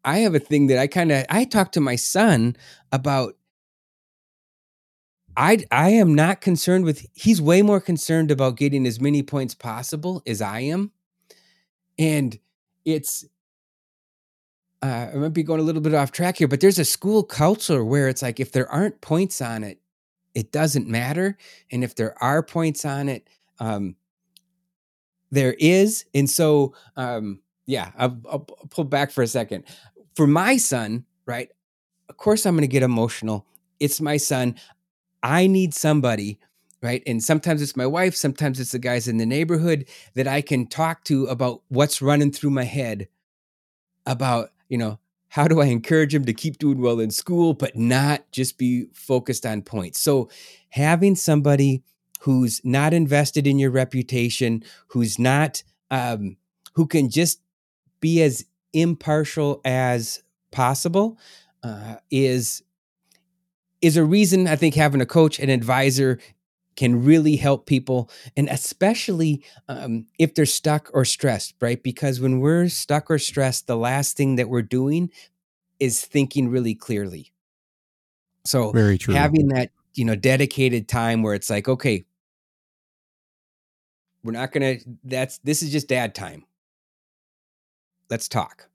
i 0.05 0.19
have 0.19 0.35
a 0.35 0.39
thing 0.39 0.67
that 0.67 0.77
i 0.79 0.87
kind 0.87 1.11
of 1.11 1.25
i 1.29 1.43
talk 1.45 1.71
to 1.73 1.81
my 1.81 1.95
son 1.95 2.55
about 2.91 3.35
i 5.37 5.57
i 5.71 5.89
am 5.89 6.15
not 6.15 6.41
concerned 6.41 6.85
with 6.85 7.05
he's 7.13 7.41
way 7.41 7.61
more 7.61 7.79
concerned 7.81 8.31
about 8.31 8.57
getting 8.57 8.85
as 8.87 8.99
many 8.99 9.23
points 9.23 9.55
possible 9.55 10.21
as 10.27 10.41
i 10.41 10.59
am. 10.59 10.91
And 11.97 12.39
it's 12.85 13.25
uh, 14.81 15.09
I 15.13 15.15
might 15.15 15.33
be 15.33 15.43
going 15.43 15.59
a 15.59 15.63
little 15.63 15.81
bit 15.81 15.93
off 15.93 16.11
track 16.11 16.37
here, 16.37 16.47
but 16.47 16.61
there's 16.61 16.79
a 16.79 16.85
school 16.85 17.23
culture 17.23 17.83
where 17.83 18.07
it's 18.07 18.21
like 18.21 18.39
if 18.39 18.51
there 18.51 18.69
aren't 18.71 19.01
points 19.01 19.41
on 19.41 19.63
it, 19.63 19.79
it 20.35 20.51
doesn't 20.51 20.87
matter, 20.87 21.37
and 21.71 21.83
if 21.83 21.95
there 21.95 22.21
are 22.23 22.41
points 22.43 22.85
on 22.85 23.09
it, 23.09 23.27
um, 23.59 23.95
there 25.31 25.55
is. 25.59 26.05
And 26.13 26.29
so, 26.29 26.73
um, 26.95 27.41
yeah, 27.65 27.91
I'll, 27.97 28.19
I'll 28.29 28.39
pull 28.39 28.85
back 28.85 29.11
for 29.11 29.21
a 29.21 29.27
second. 29.27 29.65
For 30.15 30.27
my 30.27 30.57
son, 30.57 31.05
right? 31.25 31.49
Of 32.07 32.17
course, 32.17 32.45
I'm 32.45 32.55
going 32.55 32.61
to 32.61 32.67
get 32.67 32.83
emotional. 32.83 33.45
It's 33.79 33.99
my 33.99 34.17
son. 34.17 34.55
I 35.21 35.47
need 35.47 35.73
somebody 35.73 36.39
right? 36.81 37.03
And 37.05 37.21
sometimes 37.21 37.61
it's 37.61 37.75
my 37.75 37.85
wife, 37.85 38.15
sometimes 38.15 38.59
it's 38.59 38.71
the 38.71 38.79
guys 38.79 39.07
in 39.07 39.17
the 39.17 39.25
neighborhood 39.25 39.85
that 40.15 40.27
I 40.27 40.41
can 40.41 40.65
talk 40.65 41.03
to 41.05 41.25
about 41.25 41.61
what's 41.67 42.01
running 42.01 42.31
through 42.31 42.51
my 42.51 42.63
head 42.63 43.09
about 44.05 44.51
you 44.69 44.77
know, 44.77 44.99
how 45.29 45.47
do 45.47 45.61
I 45.61 45.65
encourage 45.65 46.15
him 46.15 46.25
to 46.25 46.33
keep 46.33 46.57
doing 46.57 46.81
well 46.81 46.99
in 46.99 47.11
school, 47.11 47.53
but 47.53 47.75
not 47.75 48.31
just 48.31 48.57
be 48.57 48.85
focused 48.93 49.45
on 49.45 49.61
points? 49.61 49.99
So, 49.99 50.29
having 50.69 51.15
somebody 51.15 51.83
who's 52.21 52.61
not 52.63 52.93
invested 52.93 53.45
in 53.45 53.59
your 53.59 53.71
reputation, 53.71 54.63
who's 54.87 55.19
not, 55.19 55.63
um, 55.91 56.37
who 56.73 56.87
can 56.87 57.09
just 57.09 57.41
be 57.99 58.21
as 58.21 58.45
impartial 58.73 59.61
as 59.65 60.23
possible 60.51 61.17
uh, 61.63 61.95
is 62.09 62.63
is 63.81 63.95
a 63.95 64.03
reason 64.03 64.47
I 64.47 64.55
think 64.55 64.75
having 64.75 64.99
a 64.99 65.05
coach 65.05 65.39
and 65.39 65.49
advisor 65.49 66.19
can 66.79 67.03
really 67.03 67.35
help 67.35 67.65
people, 67.65 68.09
and 68.37 68.47
especially 68.47 69.43
um, 69.67 70.05
if 70.17 70.33
they're 70.33 70.45
stuck 70.45 70.89
or 70.93 71.03
stressed, 71.03 71.53
right? 71.59 71.83
Because 71.83 72.21
when 72.21 72.39
we're 72.39 72.69
stuck 72.69 73.11
or 73.11 73.19
stressed, 73.19 73.67
the 73.67 73.75
last 73.75 74.15
thing 74.15 74.37
that 74.37 74.47
we're 74.47 74.61
doing 74.61 75.11
is 75.81 76.05
thinking 76.05 76.47
really 76.47 76.73
clearly. 76.73 77.33
So 78.45 78.71
Very 78.71 78.97
true. 78.97 79.13
having 79.13 79.49
that 79.49 79.71
you 79.93 80.05
know 80.05 80.15
dedicated 80.15 80.87
time 80.87 81.21
where 81.21 81.33
it's 81.33 81.49
like, 81.49 81.67
okay, 81.67 82.05
we're 84.23 84.31
not 84.31 84.53
gonna. 84.53 84.77
That's 85.03 85.39
this 85.39 85.61
is 85.61 85.73
just 85.73 85.89
dad 85.89 86.15
time. 86.15 86.45
Let's 88.09 88.29
talk. 88.29 88.69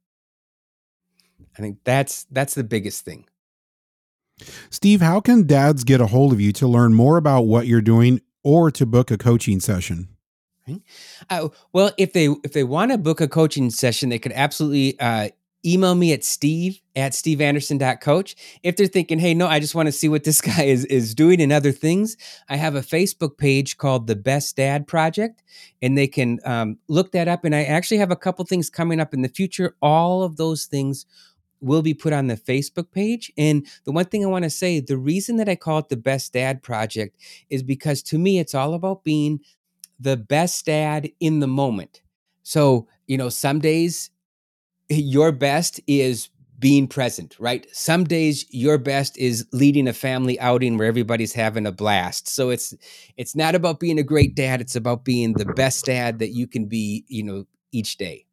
I 1.57 1.63
think 1.63 1.79
that's 1.85 2.27
that's 2.31 2.53
the 2.55 2.65
biggest 2.65 3.03
thing. 3.07 3.25
Steve, 4.71 5.01
how 5.01 5.21
can 5.21 5.47
dads 5.47 5.85
get 5.85 6.01
a 6.01 6.07
hold 6.07 6.33
of 6.33 6.41
you 6.41 6.53
to 6.53 6.67
learn 6.67 6.95
more 6.95 7.17
about 7.17 7.43
what 7.43 7.67
you're 7.67 7.81
doing 7.81 8.21
or 8.43 8.71
to 8.71 8.85
book 8.85 9.11
a 9.11 9.19
coaching 9.19 9.61
session? 9.61 10.09
Uh, 11.31 11.49
well, 11.73 11.93
if 11.99 12.13
they 12.13 12.29
if 12.43 12.53
they 12.53 12.65
want 12.65 12.91
to 12.91 12.99
book 12.99 13.21
a 13.21 13.29
coaching 13.29 13.71
session, 13.71 14.09
they 14.09 14.19
could 14.19 14.33
absolutely 14.33 14.99
uh, 14.99 15.29
email 15.67 15.95
me 15.95 16.13
at 16.13 16.25
steve 16.25 16.81
at 16.97 17.13
steveanderson.coach. 17.13 18.37
If 18.63 18.77
they're 18.77 18.87
thinking, 18.87 19.19
hey, 19.19 19.35
no, 19.35 19.47
I 19.47 19.61
just 19.61 19.75
want 19.75 19.87
to 19.87 19.93
see 19.93 20.09
what 20.09 20.25
this 20.25 20.41
guy 20.41 20.65
is 20.65 20.85
is 20.87 21.15
doing 21.15 21.41
and 21.41 21.53
other 21.53 21.73
things, 21.73 22.17
I 22.49 22.57
have 22.57 22.75
a 22.75 22.81
Facebook 22.81 23.37
page 23.37 23.77
called 23.77 24.07
the 24.07 24.17
Best 24.17 24.57
Dad 24.57 24.87
Project, 24.87 25.43
and 25.83 25.99
they 25.99 26.07
can 26.07 26.41
um, 26.45 26.79
look 26.89 27.13
that 27.13 27.29
up. 27.29 27.45
And 27.45 27.55
I 27.55 27.65
actually 27.65 27.99
have 27.99 28.11
a 28.11 28.17
couple 28.17 28.45
things 28.45 28.71
coming 28.71 29.01
up 29.01 29.13
in 29.13 29.23
the 29.23 29.29
future. 29.29 29.77
All 29.83 30.23
of 30.23 30.37
those 30.37 30.65
things 30.67 31.07
will 31.65 31.83
be 31.83 31.95
put 31.95 32.13
on 32.13 32.27
the 32.27 32.37
Facebook 32.37 32.91
page. 32.93 33.33
And 33.37 33.67
the 33.85 33.93
one 33.93 34.05
thing 34.05 34.25
I 34.25 34.29
want 34.29 34.45
to 34.45 34.51
say, 34.51 34.81
the 34.81 34.99
reason 34.99 35.37
that 35.37 35.49
I 35.49 35.57
call 35.57 35.79
it 35.79 35.89
the 35.89 35.97
Best 35.97 36.33
Dad 36.33 36.63
Project 36.63 37.17
is 37.51 37.63
because 37.63 38.03
to 38.05 38.19
me, 38.19 38.39
it's 38.39 38.55
all 38.55 38.75
about 38.75 39.05
being 39.05 39.41
the 39.99 40.17
best 40.17 40.67
dad 40.67 41.11
in 41.21 41.41
the 41.41 41.47
moment. 41.47 42.03
So, 42.43 42.89
you 43.07 43.17
know, 43.17 43.29
some 43.29 43.59
days 43.59 44.11
your 44.89 45.33
best 45.33 45.81
is 45.87 46.29
being 46.59 46.87
present, 46.87 47.37
right? 47.39 47.67
Some 47.73 48.05
days 48.05 48.47
your 48.51 48.79
best 48.79 49.19
is 49.19 49.47
leading 49.53 49.89
a 49.89 49.93
family 49.93 50.39
outing 50.41 50.79
where 50.79 50.87
everybody's 50.87 51.33
having 51.33 51.67
a 51.67 51.73
blast. 51.73 52.29
So 52.29 52.51
it's 52.51 52.75
it's 53.17 53.35
not 53.35 53.55
about 53.55 53.81
being 53.81 53.99
a 53.99 54.03
great 54.05 54.35
dad, 54.35 54.61
it's 54.61 54.77
about 54.77 55.05
being 55.05 55.35
the 55.35 55.47
best 55.47 55.85
dad 55.85 56.19
that 56.21 56.31
you 56.31 56.47
can 56.47 56.67
be, 56.67 57.05
you 57.09 57.23
know, 57.23 57.47
each 57.73 57.97
day. 57.97 58.27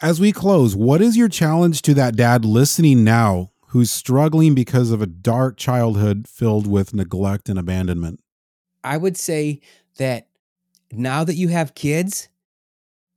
As 0.00 0.20
we 0.20 0.30
close, 0.30 0.76
what 0.76 1.00
is 1.00 1.16
your 1.16 1.28
challenge 1.28 1.82
to 1.82 1.94
that 1.94 2.14
dad 2.14 2.44
listening 2.44 3.02
now 3.02 3.50
who's 3.70 3.90
struggling 3.90 4.54
because 4.54 4.92
of 4.92 5.02
a 5.02 5.06
dark 5.06 5.56
childhood 5.56 6.28
filled 6.28 6.68
with 6.68 6.94
neglect 6.94 7.48
and 7.48 7.58
abandonment? 7.58 8.20
I 8.84 8.96
would 8.96 9.16
say 9.16 9.60
that 9.96 10.28
now 10.92 11.24
that 11.24 11.34
you 11.34 11.48
have 11.48 11.74
kids, 11.74 12.28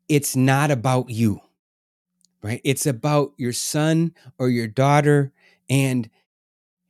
it's 0.09 0.35
not 0.35 0.71
about 0.71 1.11
you, 1.11 1.39
right? 2.41 2.61
It's 2.63 2.87
about 2.87 3.33
your 3.37 3.53
son 3.53 4.15
or 4.39 4.49
your 4.49 4.67
daughter. 4.67 5.31
And 5.69 6.09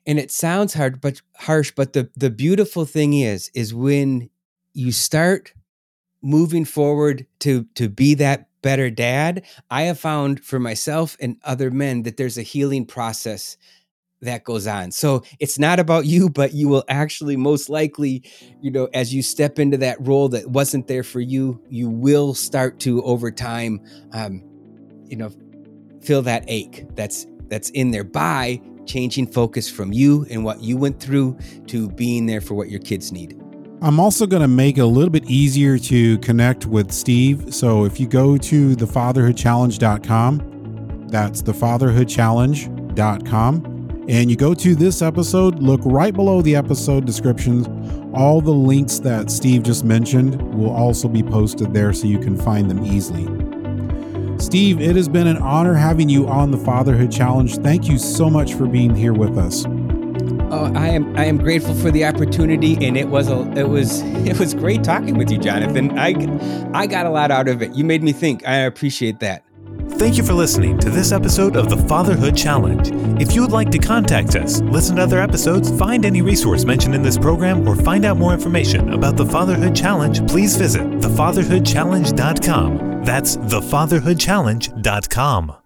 and 0.07 0.17
it 0.17 0.31
sounds 0.31 0.73
hard, 0.73 1.01
but 1.01 1.21
harsh, 1.35 1.71
but 1.75 1.91
the 1.91 2.09
the 2.15 2.29
beautiful 2.29 2.85
thing 2.85 3.13
is, 3.13 3.51
is 3.53 3.73
when 3.73 4.29
you 4.73 4.93
start 4.93 5.53
moving 6.21 6.63
forward 6.63 7.27
to 7.39 7.65
to 7.75 7.89
be 7.89 8.13
that 8.13 8.47
better 8.61 8.89
dad, 8.89 9.45
I 9.69 9.83
have 9.83 9.99
found 9.99 10.43
for 10.43 10.59
myself 10.59 11.17
and 11.19 11.37
other 11.43 11.71
men 11.71 12.03
that 12.03 12.17
there's 12.17 12.37
a 12.37 12.43
healing 12.43 12.85
process 12.85 13.57
that 14.21 14.43
goes 14.43 14.67
on. 14.67 14.91
So 14.91 15.23
it's 15.39 15.57
not 15.57 15.79
about 15.79 16.05
you, 16.05 16.29
but 16.29 16.53
you 16.53 16.67
will 16.67 16.83
actually 16.87 17.35
most 17.35 17.69
likely, 17.69 18.23
you 18.61 18.71
know, 18.71 18.87
as 18.93 19.13
you 19.13 19.21
step 19.21 19.59
into 19.59 19.77
that 19.77 19.97
role 19.99 20.29
that 20.29 20.47
wasn't 20.47 20.87
there 20.87 21.03
for 21.03 21.19
you, 21.19 21.61
you 21.69 21.89
will 21.89 22.33
start 22.33 22.79
to 22.81 23.01
over 23.03 23.31
time, 23.31 23.81
um, 24.13 24.43
you 25.05 25.15
know, 25.15 25.31
feel 26.01 26.21
that 26.23 26.43
ache 26.47 26.85
that's 26.95 27.27
that's 27.47 27.69
in 27.71 27.91
there 27.91 28.03
by 28.03 28.61
changing 28.85 29.27
focus 29.27 29.69
from 29.69 29.91
you 29.93 30.25
and 30.29 30.43
what 30.43 30.61
you 30.61 30.77
went 30.77 30.99
through 30.99 31.37
to 31.67 31.89
being 31.91 32.25
there 32.25 32.41
for 32.41 32.55
what 32.55 32.69
your 32.69 32.79
kids 32.79 33.11
need. 33.11 33.39
I'm 33.83 33.99
also 33.99 34.27
going 34.27 34.43
to 34.43 34.47
make 34.47 34.77
it 34.77 34.81
a 34.81 34.85
little 34.85 35.09
bit 35.09 35.25
easier 35.25 35.79
to 35.79 36.19
connect 36.19 36.67
with 36.67 36.91
Steve. 36.91 37.51
So 37.51 37.83
if 37.83 37.99
you 37.99 38.07
go 38.07 38.37
to 38.37 38.75
thefatherhoodchallenge.com, 38.75 41.07
that's 41.07 41.41
thefatherhoodchallenge.com, 41.41 44.05
and 44.07 44.29
you 44.29 44.37
go 44.37 44.53
to 44.53 44.75
this 44.75 45.01
episode, 45.01 45.63
look 45.63 45.81
right 45.83 46.13
below 46.13 46.43
the 46.43 46.55
episode 46.55 47.05
descriptions. 47.05 47.67
All 48.13 48.39
the 48.39 48.51
links 48.51 48.99
that 48.99 49.31
Steve 49.31 49.63
just 49.63 49.83
mentioned 49.83 50.39
will 50.55 50.69
also 50.69 51.07
be 51.07 51.23
posted 51.23 51.73
there 51.73 51.91
so 51.91 52.05
you 52.05 52.19
can 52.19 52.37
find 52.37 52.69
them 52.69 52.85
easily. 52.85 53.25
Steve, 54.37 54.79
it 54.79 54.95
has 54.95 55.09
been 55.09 55.25
an 55.25 55.37
honor 55.37 55.73
having 55.73 56.07
you 56.07 56.27
on 56.27 56.51
the 56.51 56.59
Fatherhood 56.59 57.11
Challenge. 57.11 57.57
Thank 57.57 57.89
you 57.89 57.97
so 57.97 58.29
much 58.29 58.53
for 58.53 58.67
being 58.67 58.93
here 58.93 59.13
with 59.13 59.39
us. 59.39 59.65
Oh, 60.51 60.71
I 60.75 60.89
am 60.89 61.15
I 61.17 61.23
am 61.25 61.37
grateful 61.37 61.73
for 61.73 61.91
the 61.91 62.03
opportunity, 62.03 62.75
and 62.85 62.97
it 62.97 63.07
was 63.07 63.29
a 63.29 63.49
it 63.57 63.69
was 63.69 64.01
it 64.27 64.37
was 64.37 64.53
great 64.53 64.83
talking 64.83 65.17
with 65.17 65.31
you, 65.31 65.37
Jonathan. 65.37 65.97
I 65.97 66.13
I 66.73 66.87
got 66.87 67.05
a 67.05 67.09
lot 67.09 67.31
out 67.31 67.47
of 67.47 67.61
it. 67.61 67.73
You 67.73 67.85
made 67.85 68.03
me 68.03 68.11
think. 68.11 68.45
I 68.47 68.55
appreciate 68.57 69.21
that. 69.21 69.45
Thank 69.91 70.17
you 70.17 70.23
for 70.23 70.33
listening 70.33 70.79
to 70.79 70.89
this 70.89 71.11
episode 71.11 71.55
of 71.55 71.69
the 71.69 71.77
Fatherhood 71.77 72.35
Challenge. 72.35 72.89
If 73.21 73.35
you 73.35 73.41
would 73.41 73.51
like 73.51 73.69
to 73.71 73.77
contact 73.77 74.35
us, 74.35 74.61
listen 74.61 74.95
to 74.95 75.03
other 75.03 75.19
episodes, 75.19 75.69
find 75.77 76.05
any 76.05 76.21
resource 76.21 76.65
mentioned 76.65 76.95
in 76.95 77.03
this 77.03 77.17
program, 77.17 77.67
or 77.67 77.75
find 77.75 78.03
out 78.03 78.17
more 78.17 78.33
information 78.33 78.93
about 78.93 79.15
the 79.15 79.25
Fatherhood 79.25 79.75
Challenge, 79.75 80.27
please 80.27 80.57
visit 80.57 80.81
thefatherhoodchallenge.com. 80.81 83.05
That's 83.05 83.37
thefatherhoodchallenge.com. 83.37 85.60